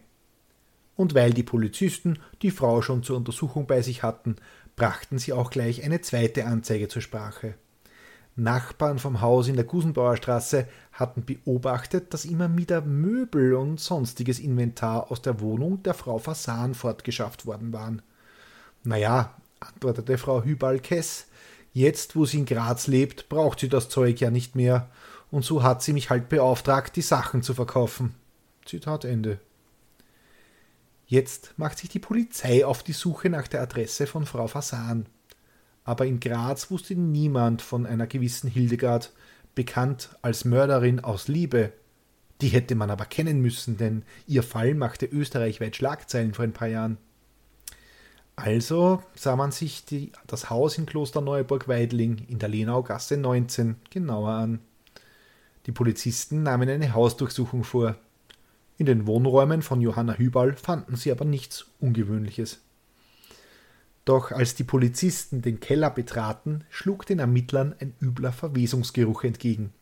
Und 0.96 1.14
weil 1.14 1.34
die 1.34 1.44
Polizisten 1.44 2.20
die 2.42 2.52
Frau 2.52 2.82
schon 2.82 3.04
zur 3.04 3.18
Untersuchung 3.18 3.68
bei 3.68 3.82
sich 3.82 4.04
hatten, 4.04 4.36
brachten 4.76 5.18
sie 5.18 5.34
auch 5.34 5.50
gleich 5.50 5.84
eine 5.84 6.02
zweite 6.02 6.46
Anzeige 6.46 6.88
zur 6.88 7.02
Sprache. 7.02 7.56
Nachbarn 8.38 9.00
vom 9.00 9.22
Haus 9.22 9.48
in 9.48 9.56
der 9.56 9.64
Gusenbauerstraße 9.64 10.68
hatten 10.92 11.24
beobachtet, 11.24 12.14
dass 12.14 12.26
immer 12.26 12.56
wieder 12.58 12.82
Möbel 12.82 13.54
und 13.54 13.80
sonstiges 13.80 14.40
Inventar 14.40 15.10
aus 15.10 15.22
der 15.22 15.40
Wohnung 15.40 15.84
der 15.84 15.94
Frau 15.94 16.20
Fasan 16.20 16.74
fortgeschafft 16.74 17.46
worden 17.46 17.72
waren. 17.72 18.02
Naja, 18.84 19.34
antwortete 19.62 20.18
Frau 20.18 20.44
Hübal-Kess, 20.44 21.28
jetzt 21.76 22.16
wo 22.16 22.26
sie 22.26 22.40
in 22.40 22.46
Graz 22.48 22.88
lebt, 22.88 23.30
braucht 23.30 23.60
sie 23.60 23.70
das 23.70 23.88
Zeug 23.88 24.20
ja 24.20 24.32
nicht 24.32 24.56
mehr, 24.56 24.90
und 25.30 25.46
so 25.46 25.62
hat 25.62 25.84
sie 25.84 25.94
mich 25.94 26.10
halt 26.10 26.28
beauftragt, 26.28 26.96
die 26.96 27.04
Sachen 27.04 27.44
zu 27.44 27.54
verkaufen. 27.54 28.16
Zitat 28.66 29.06
Ende. 29.06 29.40
Jetzt 31.06 31.54
macht 31.58 31.78
sich 31.78 31.90
die 31.90 32.00
Polizei 32.00 32.66
auf 32.66 32.82
die 32.82 32.94
Suche 32.94 33.30
nach 33.30 33.48
der 33.48 33.62
Adresse 33.62 34.08
von 34.08 34.26
Frau 34.26 34.48
Fasan 34.48 35.06
aber 35.86 36.08
in 36.08 36.20
Graz 36.20 36.72
wusste 36.72 36.96
niemand 36.96 37.62
von 37.62 37.86
einer 37.86 38.08
gewissen 38.08 38.50
Hildegard, 38.50 39.14
bekannt 39.54 40.10
als 40.22 40.44
Mörderin 40.44 41.00
aus 41.00 41.30
Liebe. 41.30 41.72
Die 42.42 42.50
hätte 42.50 42.76
man 42.76 42.90
aber 42.90 43.06
kennen 43.06 43.40
müssen, 43.40 43.78
denn 43.78 44.04
ihr 44.28 44.44
Fall 44.44 44.74
machte 44.74 45.06
österreichweit 45.06 45.76
Schlagzeilen 45.76 46.34
vor 46.34 46.44
ein 46.44 46.54
paar 46.54 46.68
Jahren. 46.68 46.98
Also 48.36 49.02
sah 49.16 49.36
man 49.36 49.52
sich 49.52 49.86
die, 49.86 50.12
das 50.28 50.50
Haus 50.50 50.78
in 50.78 50.86
Kloster 50.86 51.22
Neuburg-Weidling 51.22 52.26
in 52.28 52.40
der 52.40 52.50
Lenaugasse 52.50 53.18
19 53.18 53.78
genauer 53.90 54.32
an. 54.32 54.60
Die 55.66 55.72
Polizisten 55.72 56.44
nahmen 56.44 56.70
eine 56.70 56.94
Hausdurchsuchung 56.94 57.64
vor. 57.64 57.96
In 58.78 58.86
den 58.86 59.08
Wohnräumen 59.08 59.62
von 59.62 59.80
Johanna 59.80 60.18
Hübal 60.18 60.54
fanden 60.58 60.98
sie 60.98 61.12
aber 61.12 61.24
nichts 61.24 61.66
Ungewöhnliches. 61.80 62.60
Doch 64.04 64.32
als 64.32 64.54
die 64.54 64.64
Polizisten 64.64 65.42
den 65.42 65.60
Keller 65.60 65.90
betraten, 65.90 66.66
schlug 66.70 67.06
den 67.06 67.20
Ermittlern 67.20 67.74
ein 67.80 67.96
übler 68.02 68.34
Verwesungsgeruch 68.34 69.24
entgegen. 69.24 69.74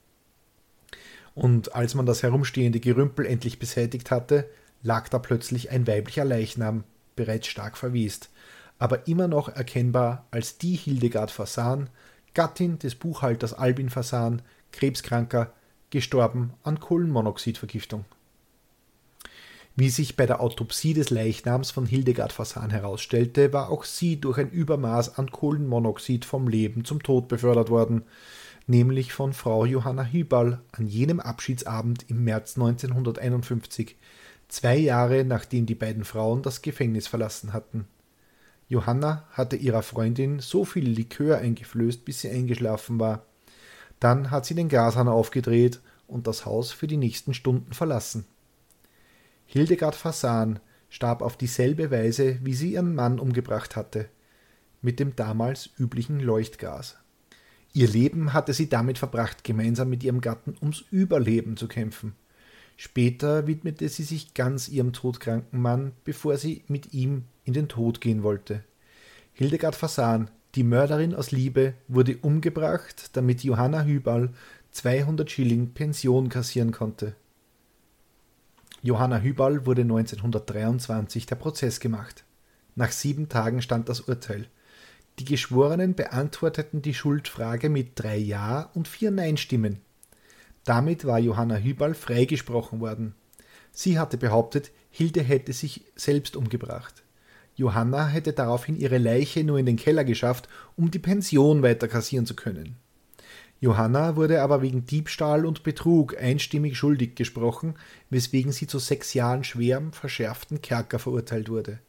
Und 1.36 1.76
als 1.76 1.96
man 1.96 2.06
das 2.06 2.24
herumstehende 2.24 2.80
Gerümpel 2.80 3.26
endlich 3.26 3.60
beseitigt 3.60 4.12
hatte, 4.12 4.48
lag 4.84 5.10
da 5.10 5.20
plötzlich 5.20 5.72
ein 5.72 5.88
weiblicher 5.88 6.24
Leichnam, 6.24 6.84
bereits 7.16 7.48
stark 7.48 7.78
verwest, 7.78 8.30
aber 8.84 9.08
immer 9.08 9.30
noch 9.30 9.48
erkennbar 9.48 10.26
als 10.30 10.58
die 10.58 10.76
Hildegard 10.76 11.32
Fasan, 11.32 11.90
Gattin 12.34 12.80
des 12.80 12.96
Buchhalters 12.96 13.54
Albin 13.54 13.90
Fasan, 13.90 14.42
Krebskranker, 14.74 15.54
gestorben 15.90 16.52
an 16.64 16.82
Kohlenmonoxidvergiftung. 16.82 18.04
Wie 19.78 19.90
sich 19.90 20.18
bei 20.18 20.26
der 20.26 20.42
Autopsie 20.42 20.94
des 20.94 21.12
Leichnams 21.12 21.72
von 21.72 21.86
Hildegard 21.86 22.34
Fasan 22.34 22.72
herausstellte, 22.72 23.54
war 23.54 23.70
auch 23.70 23.86
sie 23.86 24.20
durch 24.20 24.38
ein 24.38 24.50
Übermaß 24.50 25.18
an 25.18 25.32
Kohlenmonoxid 25.32 26.26
vom 26.26 26.50
Leben 26.50 26.84
zum 26.84 27.02
Tod 27.02 27.30
befördert 27.30 27.70
worden, 27.70 28.04
nämlich 28.68 29.14
von 29.14 29.32
Frau 29.32 29.64
Johanna 29.64 30.04
Hübal 30.04 30.60
an 30.74 30.88
jenem 30.88 31.22
Abschiedsabend 31.22 32.10
im 32.10 32.26
März 32.26 32.58
1951, 32.58 33.96
zwei 34.50 34.76
Jahre 34.76 35.24
nachdem 35.24 35.68
die 35.68 35.74
beiden 35.74 36.04
Frauen 36.04 36.42
das 36.42 36.62
Gefängnis 36.62 37.08
verlassen 37.08 37.54
hatten. 37.54 37.88
Johanna 38.68 39.28
hatte 39.32 39.56
ihrer 39.56 39.84
Freundin 39.84 40.40
so 40.40 40.66
viel 40.66 40.88
Likör 40.88 41.38
eingeflößt, 41.38 42.06
bis 42.06 42.22
sie 42.22 42.30
eingeschlafen 42.30 43.00
war. 43.00 43.26
Dann 44.00 44.32
hat 44.32 44.46
sie 44.46 44.56
den 44.56 44.70
Gashahn 44.70 45.08
aufgedreht 45.08 45.82
und 46.08 46.28
das 46.28 46.46
Haus 46.46 46.72
für 46.72 46.88
die 46.88 46.98
nächsten 46.98 47.34
Stunden 47.34 47.74
verlassen. 47.74 48.26
Hildegard 49.46 49.96
Fasan 49.96 50.60
starb 50.90 51.22
auf 51.22 51.38
dieselbe 51.38 51.92
Weise, 51.92 52.40
wie 52.44 52.54
sie 52.54 52.74
ihren 52.74 52.96
Mann 52.96 53.20
umgebracht 53.20 53.76
hatte, 53.76 54.10
mit 54.82 55.00
dem 55.00 55.16
damals 55.16 55.70
üblichen 55.78 56.20
Leuchtgas. 56.20 56.98
Ihr 57.74 57.88
Leben 57.88 58.34
hatte 58.34 58.54
sie 58.54 58.70
damit 58.70 59.00
verbracht, 59.00 59.44
gemeinsam 59.44 59.90
mit 59.90 60.04
ihrem 60.04 60.22
Gatten 60.22 60.56
ums 60.62 60.84
Überleben 60.92 61.58
zu 61.58 61.68
kämpfen. 61.68 62.16
Später 62.78 63.48
widmete 63.48 63.88
sie 63.90 64.04
sich 64.04 64.34
ganz 64.34 64.68
ihrem 64.68 64.94
todkranken 64.94 65.62
Mann, 65.62 65.92
bevor 66.04 66.38
sie 66.38 66.64
mit 66.68 66.94
ihm 66.94 67.26
in 67.46 67.54
den 67.54 67.68
Tod 67.68 68.02
gehen 68.02 68.24
wollte. 68.24 68.64
Hildegard 69.34 69.76
Fasan, 69.76 70.30
die 70.56 70.64
Mörderin 70.64 71.16
aus 71.16 71.32
Liebe, 71.32 71.74
wurde 71.88 72.18
umgebracht, 72.18 73.10
damit 73.14 73.44
Johanna 73.44 73.84
Hübal 73.84 74.30
200 74.72 75.30
Schilling 75.30 75.72
Pension 75.74 76.30
kassieren 76.30 76.72
konnte. 76.72 77.16
Johanna 78.82 79.20
Hübal 79.22 79.66
wurde 79.66 79.84
1923 79.84 81.26
der 81.26 81.36
Prozess 81.36 81.80
gemacht. 81.80 82.26
Nach 82.76 82.92
sieben 82.92 83.30
Tagen 83.30 83.62
stand 83.62 83.88
das 83.88 84.02
Urteil. 84.02 84.48
Die 85.20 85.26
Geschworenen 85.26 85.96
beantworteten 85.96 86.82
die 86.82 86.94
Schuldfrage 86.94 87.70
mit 87.70 87.92
drei 87.96 88.18
Ja- 88.18 88.72
und 88.74 88.88
vier 88.88 89.12
Nein-Stimmen. 89.12 89.80
Damit 90.66 91.06
war 91.06 91.20
Johanna 91.20 91.58
Hübal 91.58 91.94
freigesprochen 91.94 92.80
worden. 92.80 93.16
Sie 93.72 94.00
hatte 94.00 94.18
behauptet, 94.18 94.72
Hilde 94.90 95.22
hätte 95.22 95.54
sich 95.54 95.82
selbst 95.96 96.36
umgebracht. 96.36 97.04
Johanna 97.56 98.08
hätte 98.08 98.34
daraufhin 98.34 98.78
ihre 98.78 98.98
Leiche 98.98 99.44
nur 99.44 99.60
in 99.60 99.66
den 99.66 99.76
Keller 99.76 100.04
geschafft, 100.04 100.48
um 100.76 100.92
die 100.92 101.00
Pension 101.00 101.64
weiter 101.64 101.88
kassieren 101.88 102.26
zu 102.26 102.36
können. 102.36 102.78
Johanna 103.60 104.16
wurde 104.16 104.42
aber 104.42 104.62
wegen 104.62 104.86
Diebstahl 104.86 105.46
und 105.46 105.64
Betrug 105.64 106.22
einstimmig 106.22 106.78
schuldig 106.78 107.16
gesprochen, 107.16 107.76
weswegen 108.10 108.52
sie 108.52 108.68
zu 108.68 108.78
sechs 108.78 109.14
Jahren 109.14 109.44
schwerem 109.44 109.94
verschärften 109.94 110.62
Kerker 110.62 111.00
verurteilt 111.00 111.50
wurde. 111.50 111.80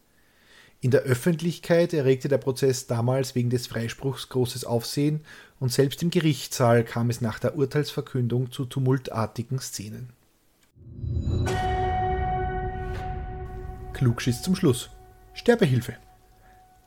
In 0.85 0.91
der 0.91 1.01
Öffentlichkeit 1.01 1.95
erregte 1.95 2.27
der 2.27 2.37
Prozess 2.37 2.85
damals 2.85 3.33
wegen 3.33 3.49
des 3.49 3.65
Freispruchs 3.65 4.29
großes 4.29 4.65
Aufsehen 4.65 5.21
und 5.59 5.71
selbst 5.71 6.03
im 6.03 6.11
Gerichtssaal 6.11 6.83
kam 6.83 7.09
es 7.09 7.21
nach 7.21 7.39
der 7.39 7.57
Urteilsverkündung 7.57 8.51
zu 8.51 8.65
tumultartigen 8.65 9.57
Szenen. 9.57 10.09
Klugschiss 13.93 14.43
zum 14.43 14.55
Schluss. 14.55 14.91
Sterbehilfe. 15.33 15.95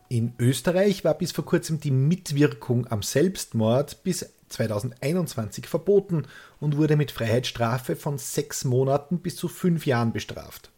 In 0.08 0.32
Österreich 0.38 1.02
war 1.02 1.14
bis 1.14 1.32
vor 1.32 1.44
kurzem 1.44 1.80
die 1.80 1.90
Mitwirkung 1.90 2.86
am 2.86 3.02
Selbstmord 3.02 4.04
bis 4.04 4.32
2021 4.50 5.66
verboten 5.66 6.28
und 6.60 6.76
wurde 6.76 6.94
mit 6.94 7.10
Freiheitsstrafe 7.10 7.96
von 7.96 8.16
sechs 8.16 8.64
Monaten 8.64 9.18
bis 9.18 9.34
zu 9.34 9.48
fünf 9.48 9.86
Jahren 9.86 10.12
bestraft. 10.12 10.70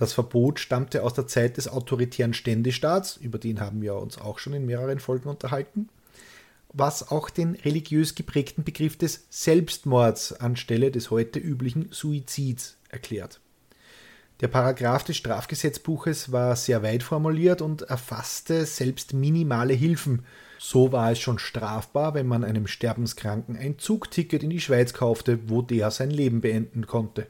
Das 0.00 0.14
Verbot 0.14 0.58
stammte 0.58 1.02
aus 1.02 1.12
der 1.12 1.26
Zeit 1.26 1.58
des 1.58 1.68
autoritären 1.68 2.32
Ständestaats, 2.32 3.18
über 3.18 3.36
den 3.38 3.60
haben 3.60 3.82
wir 3.82 3.96
uns 3.96 4.16
auch 4.16 4.38
schon 4.38 4.54
in 4.54 4.64
mehreren 4.64 4.98
Folgen 4.98 5.28
unterhalten, 5.28 5.90
was 6.72 7.10
auch 7.10 7.28
den 7.28 7.54
religiös 7.54 8.14
geprägten 8.14 8.64
Begriff 8.64 8.96
des 8.96 9.26
Selbstmords 9.28 10.32
anstelle 10.32 10.90
des 10.90 11.10
heute 11.10 11.38
üblichen 11.38 11.88
Suizids 11.92 12.78
erklärt. 12.88 13.40
Der 14.40 14.48
Paragraph 14.48 15.04
des 15.04 15.18
Strafgesetzbuches 15.18 16.32
war 16.32 16.56
sehr 16.56 16.82
weit 16.82 17.02
formuliert 17.02 17.60
und 17.60 17.82
erfasste 17.82 18.64
selbst 18.64 19.12
minimale 19.12 19.74
Hilfen, 19.74 20.24
so 20.58 20.92
war 20.92 21.12
es 21.12 21.18
schon 21.18 21.38
strafbar, 21.38 22.14
wenn 22.14 22.26
man 22.26 22.42
einem 22.42 22.66
Sterbenskranken 22.66 23.54
ein 23.54 23.78
Zugticket 23.78 24.42
in 24.42 24.48
die 24.48 24.62
Schweiz 24.62 24.94
kaufte, 24.94 25.50
wo 25.50 25.60
der 25.60 25.90
sein 25.90 26.10
Leben 26.10 26.40
beenden 26.40 26.86
konnte. 26.86 27.26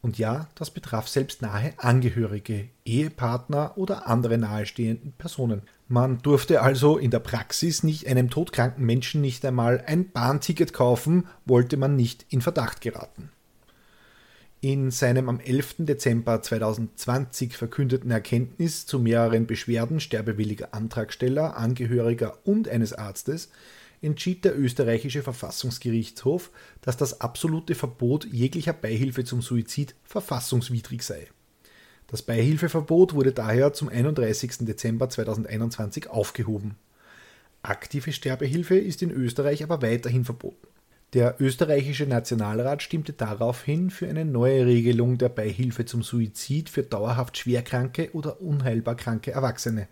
Und 0.00 0.16
ja, 0.18 0.48
das 0.54 0.70
betraf 0.70 1.08
selbst 1.08 1.42
nahe 1.42 1.72
Angehörige, 1.76 2.68
Ehepartner 2.84 3.72
oder 3.76 4.06
andere 4.06 4.38
nahestehenden 4.38 5.12
Personen. 5.18 5.62
Man 5.88 6.22
durfte 6.22 6.62
also 6.62 6.98
in 6.98 7.10
der 7.10 7.18
Praxis 7.18 7.82
nicht 7.82 8.06
einem 8.06 8.30
todkranken 8.30 8.84
Menschen 8.84 9.20
nicht 9.20 9.44
einmal 9.44 9.82
ein 9.86 10.10
Bahnticket 10.10 10.72
kaufen, 10.72 11.26
wollte 11.46 11.76
man 11.76 11.96
nicht 11.96 12.26
in 12.28 12.42
Verdacht 12.42 12.80
geraten. 12.80 13.30
In 14.60 14.90
seinem 14.90 15.28
am 15.28 15.38
11. 15.38 15.76
Dezember 15.78 16.42
2020 16.42 17.56
verkündeten 17.56 18.10
Erkenntnis 18.10 18.86
zu 18.86 18.98
mehreren 18.98 19.46
Beschwerden 19.46 20.00
sterbewilliger 20.00 20.74
Antragsteller, 20.74 21.56
Angehöriger 21.56 22.38
und 22.44 22.68
eines 22.68 22.92
Arztes 22.92 23.50
entschied 24.02 24.44
der 24.44 24.58
österreichische 24.58 25.22
Verfassungsgerichtshof, 25.22 26.50
dass 26.80 26.96
das 26.96 27.20
absolute 27.20 27.74
Verbot 27.74 28.26
jeglicher 28.26 28.72
Beihilfe 28.72 29.24
zum 29.24 29.42
Suizid 29.42 29.94
verfassungswidrig 30.04 31.02
sei. 31.02 31.28
Das 32.06 32.22
Beihilfeverbot 32.22 33.14
wurde 33.14 33.32
daher 33.32 33.72
zum 33.72 33.88
31. 33.88 34.58
Dezember 34.60 35.10
2021 35.10 36.08
aufgehoben. 36.08 36.76
Aktive 37.62 38.12
Sterbehilfe 38.12 38.78
ist 38.78 39.02
in 39.02 39.10
Österreich 39.10 39.62
aber 39.62 39.82
weiterhin 39.82 40.24
verboten. 40.24 40.68
Der 41.14 41.36
österreichische 41.38 42.06
Nationalrat 42.06 42.82
stimmte 42.82 43.14
daraufhin 43.14 43.90
für 43.90 44.08
eine 44.08 44.24
neue 44.24 44.66
Regelung 44.66 45.16
der 45.18 45.30
Beihilfe 45.30 45.86
zum 45.86 46.02
Suizid 46.02 46.68
für 46.68 46.82
dauerhaft 46.82 47.38
schwerkranke 47.38 48.10
oder 48.12 48.40
unheilbar 48.42 48.94
kranke 48.94 49.30
Erwachsene. 49.30 49.88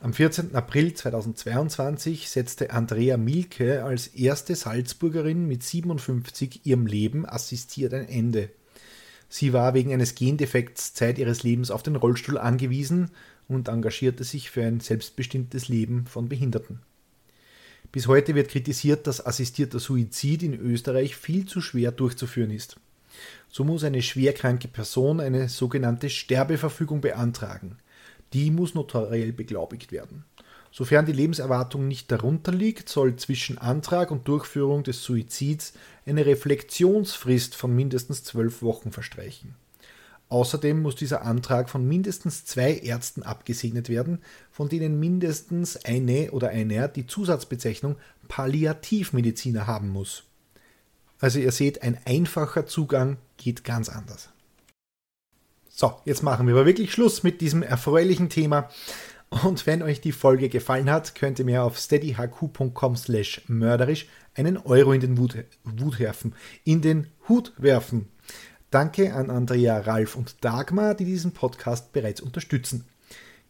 Am 0.00 0.12
14. 0.12 0.54
April 0.54 0.92
2022 0.92 2.28
setzte 2.28 2.70
Andrea 2.72 3.16
Milke 3.16 3.84
als 3.84 4.08
erste 4.08 4.54
Salzburgerin 4.54 5.46
mit 5.46 5.62
57 5.62 6.66
ihrem 6.66 6.86
Leben 6.86 7.24
assistiert 7.24 7.94
ein 7.94 8.08
Ende. 8.08 8.50
Sie 9.30 9.52
war 9.52 9.72
wegen 9.72 9.92
eines 9.92 10.14
Gendefekts 10.14 10.94
Zeit 10.94 11.18
ihres 11.18 11.42
Lebens 11.42 11.70
auf 11.70 11.82
den 11.82 11.96
Rollstuhl 11.96 12.38
angewiesen 12.38 13.10
und 13.48 13.68
engagierte 13.68 14.24
sich 14.24 14.50
für 14.50 14.64
ein 14.64 14.80
selbstbestimmtes 14.80 15.68
Leben 15.68 16.06
von 16.06 16.28
Behinderten. 16.28 16.80
Bis 17.90 18.06
heute 18.06 18.34
wird 18.34 18.50
kritisiert, 18.50 19.06
dass 19.06 19.24
assistierter 19.24 19.78
Suizid 19.78 20.42
in 20.42 20.54
Österreich 20.54 21.16
viel 21.16 21.46
zu 21.46 21.60
schwer 21.60 21.92
durchzuführen 21.92 22.50
ist. 22.50 22.76
So 23.48 23.64
muss 23.64 23.84
eine 23.84 24.02
schwerkranke 24.02 24.68
Person 24.68 25.20
eine 25.20 25.48
sogenannte 25.48 26.10
Sterbeverfügung 26.10 27.00
beantragen. 27.00 27.78
Die 28.34 28.50
muss 28.50 28.74
notariell 28.74 29.32
beglaubigt 29.32 29.92
werden. 29.92 30.24
Sofern 30.70 31.06
die 31.06 31.12
Lebenserwartung 31.12 31.86
nicht 31.86 32.10
darunter 32.10 32.50
liegt, 32.50 32.88
soll 32.88 33.14
zwischen 33.14 33.58
Antrag 33.58 34.10
und 34.10 34.26
Durchführung 34.26 34.82
des 34.82 35.04
Suizids 35.04 35.72
eine 36.04 36.26
Reflexionsfrist 36.26 37.54
von 37.54 37.74
mindestens 37.74 38.24
zwölf 38.24 38.60
Wochen 38.60 38.90
verstreichen. 38.90 39.54
Außerdem 40.30 40.82
muss 40.82 40.96
dieser 40.96 41.22
Antrag 41.22 41.70
von 41.70 41.86
mindestens 41.86 42.44
zwei 42.44 42.74
Ärzten 42.78 43.22
abgesegnet 43.22 43.88
werden, 43.88 44.18
von 44.50 44.68
denen 44.68 44.98
mindestens 44.98 45.84
eine 45.84 46.32
oder 46.32 46.48
einer 46.48 46.88
die 46.88 47.06
Zusatzbezeichnung 47.06 47.94
Palliativmediziner 48.26 49.68
haben 49.68 49.90
muss. 49.90 50.24
Also 51.20 51.38
ihr 51.38 51.52
seht, 51.52 51.82
ein 51.82 51.98
einfacher 52.04 52.66
Zugang 52.66 53.18
geht 53.36 53.62
ganz 53.62 53.88
anders. 53.88 54.30
So, 55.76 55.92
jetzt 56.04 56.22
machen 56.22 56.46
wir 56.46 56.54
aber 56.54 56.66
wirklich 56.66 56.92
Schluss 56.92 57.24
mit 57.24 57.40
diesem 57.40 57.64
erfreulichen 57.64 58.28
Thema. 58.28 58.68
Und 59.42 59.66
wenn 59.66 59.82
euch 59.82 60.00
die 60.00 60.12
Folge 60.12 60.48
gefallen 60.48 60.88
hat, 60.88 61.16
könnt 61.16 61.40
ihr 61.40 61.44
mir 61.44 61.64
auf 61.64 61.78
steadyhq.com 61.78 62.94
slash 62.94 63.42
mörderisch 63.48 64.06
einen 64.36 64.56
Euro 64.56 64.92
in 64.92 65.00
den 65.00 65.18
Wut, 65.18 65.36
Wut 65.64 65.98
werfen. 65.98 66.36
In 66.62 66.80
den 66.80 67.08
Hut 67.28 67.52
werfen. 67.56 68.06
Danke 68.70 69.14
an 69.14 69.30
Andrea, 69.30 69.80
Ralf 69.80 70.14
und 70.14 70.44
Dagmar, 70.44 70.94
die 70.94 71.06
diesen 71.06 71.32
Podcast 71.32 71.92
bereits 71.92 72.20
unterstützen. 72.20 72.84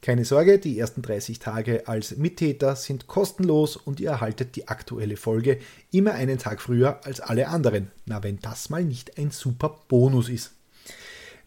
Keine 0.00 0.24
Sorge, 0.24 0.58
die 0.58 0.78
ersten 0.78 1.02
30 1.02 1.40
Tage 1.40 1.88
als 1.88 2.16
Mittäter 2.16 2.74
sind 2.74 3.06
kostenlos 3.06 3.76
und 3.76 4.00
ihr 4.00 4.08
erhaltet 4.08 4.56
die 4.56 4.68
aktuelle 4.68 5.18
Folge 5.18 5.58
immer 5.90 6.12
einen 6.12 6.38
Tag 6.38 6.62
früher 6.62 7.04
als 7.04 7.20
alle 7.20 7.48
anderen. 7.48 7.90
Na, 8.06 8.22
wenn 8.22 8.38
das 8.38 8.70
mal 8.70 8.82
nicht 8.82 9.18
ein 9.18 9.30
super 9.30 9.78
Bonus 9.88 10.30
ist. 10.30 10.52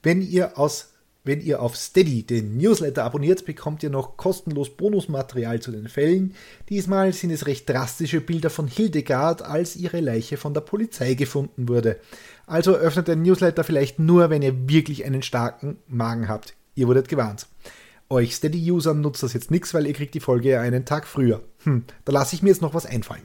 Wenn 0.04 0.22
ihr 0.22 0.58
aus 0.58 0.94
wenn 1.28 1.42
ihr 1.42 1.62
auf 1.62 1.76
Steady 1.76 2.24
den 2.24 2.56
Newsletter 2.56 3.04
abonniert, 3.04 3.44
bekommt 3.44 3.84
ihr 3.84 3.90
noch 3.90 4.16
kostenlos 4.16 4.70
Bonusmaterial 4.70 5.60
zu 5.60 5.72
den 5.72 5.90
Fällen. 5.90 6.34
Diesmal 6.70 7.12
sind 7.12 7.32
es 7.32 7.48
recht 7.48 7.68
drastische 7.68 8.22
Bilder 8.22 8.50
von 8.50 8.66
Hildegard, 8.66 9.42
als 9.42 9.76
ihre 9.76 10.00
Leiche 10.00 10.38
von 10.38 10.54
der 10.54 10.62
Polizei 10.62 11.16
gefunden 11.16 11.68
wurde. 11.68 12.00
Also 12.46 12.76
öffnet 12.76 13.10
den 13.10 13.24
Newsletter 13.24 13.66
vielleicht 13.66 14.00
nur, 14.00 14.30
wenn 14.30 14.42
ihr 14.42 14.70
wirklich 14.70 15.04
einen 15.04 15.22
starken 15.22 15.76
Magen 15.90 16.30
habt. 16.30 16.54
Ihr 16.76 16.88
wurdet 16.88 17.10
gewarnt. 17.10 17.48
Euch 18.10 18.34
Steady-Usern 18.34 19.02
nutzt 19.02 19.22
das 19.22 19.34
jetzt 19.34 19.52
nichts, 19.52 19.74
weil 19.74 19.86
ihr 19.86 19.94
kriegt 19.94 20.14
die 20.14 20.22
Folge 20.22 20.52
ja 20.52 20.62
einen 20.62 20.86
Tag 20.86 21.06
früher. 21.06 21.42
Hm, 21.64 21.84
da 22.06 22.14
lasse 22.14 22.36
ich 22.36 22.42
mir 22.42 22.50
jetzt 22.50 22.62
noch 22.62 22.74
was 22.74 22.86
einfallen. 22.86 23.24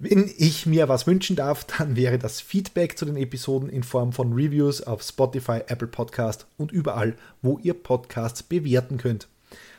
Wenn 0.00 0.30
ich 0.38 0.64
mir 0.64 0.88
was 0.88 1.08
wünschen 1.08 1.34
darf, 1.34 1.64
dann 1.64 1.96
wäre 1.96 2.20
das 2.20 2.40
Feedback 2.40 2.96
zu 2.96 3.04
den 3.04 3.16
Episoden 3.16 3.68
in 3.68 3.82
Form 3.82 4.12
von 4.12 4.32
Reviews 4.32 4.80
auf 4.80 5.02
Spotify, 5.02 5.62
Apple 5.66 5.88
Podcast 5.88 6.46
und 6.56 6.70
überall, 6.70 7.16
wo 7.42 7.58
ihr 7.58 7.74
Podcasts 7.74 8.44
bewerten 8.44 8.98
könnt. 8.98 9.26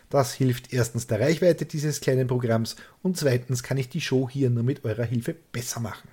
Das 0.10 0.34
hilft 0.34 0.73
erstens 0.73 1.08
der 1.08 1.21
Reichweite 1.21 1.65
dieses 1.65 2.01
kleinen 2.01 2.27
Programms 2.27 2.75
und 3.01 3.15
zweitens 3.15 3.63
kann 3.63 3.77
ich 3.77 3.88
die 3.88 4.01
Show 4.01 4.27
hier 4.29 4.49
nur 4.49 4.63
mit 4.63 4.84
eurer 4.84 5.05
Hilfe 5.05 5.38
besser 5.53 5.79
machen. 5.79 6.10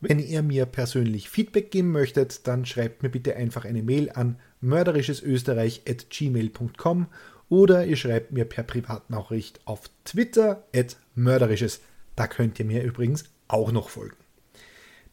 Wenn 0.00 0.20
ihr 0.20 0.44
mir 0.44 0.66
persönlich 0.66 1.30
Feedback 1.30 1.72
geben 1.72 1.90
möchtet, 1.90 2.46
dann 2.46 2.64
schreibt 2.64 3.02
mir 3.02 3.08
bitte 3.08 3.34
einfach 3.34 3.64
eine 3.64 3.82
Mail 3.82 4.12
an 4.12 4.38
mörderischesösterreich.gmail.com 4.60 7.06
oder 7.48 7.86
ihr 7.86 7.96
schreibt 7.96 8.30
mir 8.30 8.44
per 8.44 8.62
Privatnachricht 8.62 9.58
auf 9.64 9.90
Twitter 10.04 10.62
at 10.72 10.96
mörderisches. 11.16 11.80
Da 12.20 12.26
könnt 12.26 12.58
ihr 12.58 12.66
mir 12.66 12.82
übrigens 12.82 13.24
auch 13.48 13.72
noch 13.72 13.88
folgen. 13.88 14.18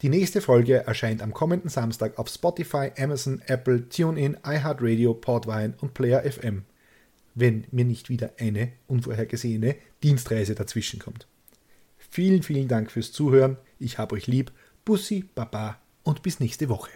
Die 0.02 0.10
nächste 0.10 0.42
Folge 0.42 0.86
erscheint 0.86 1.22
am 1.22 1.32
kommenden 1.32 1.70
Samstag 1.70 2.18
auf 2.18 2.28
Spotify, 2.28 2.90
Amazon, 2.98 3.40
Apple, 3.46 3.88
TuneIn, 3.88 4.36
iHeartRadio, 4.44 5.14
Podvine 5.14 5.72
und 5.80 5.94
Player 5.94 6.30
FM, 6.30 6.66
wenn 7.34 7.64
mir 7.70 7.86
nicht 7.86 8.10
wieder 8.10 8.32
eine 8.38 8.72
unvorhergesehene 8.88 9.76
Dienstreise 10.02 10.54
dazwischen 10.54 10.98
kommt. 10.98 11.26
Vielen, 11.96 12.42
vielen 12.42 12.68
Dank 12.68 12.90
fürs 12.90 13.10
Zuhören. 13.10 13.56
Ich 13.78 13.96
habe 13.96 14.14
euch 14.14 14.26
lieb. 14.26 14.52
Bussi, 14.84 15.24
Baba 15.34 15.78
und 16.02 16.20
bis 16.20 16.40
nächste 16.40 16.68
Woche. 16.68 16.90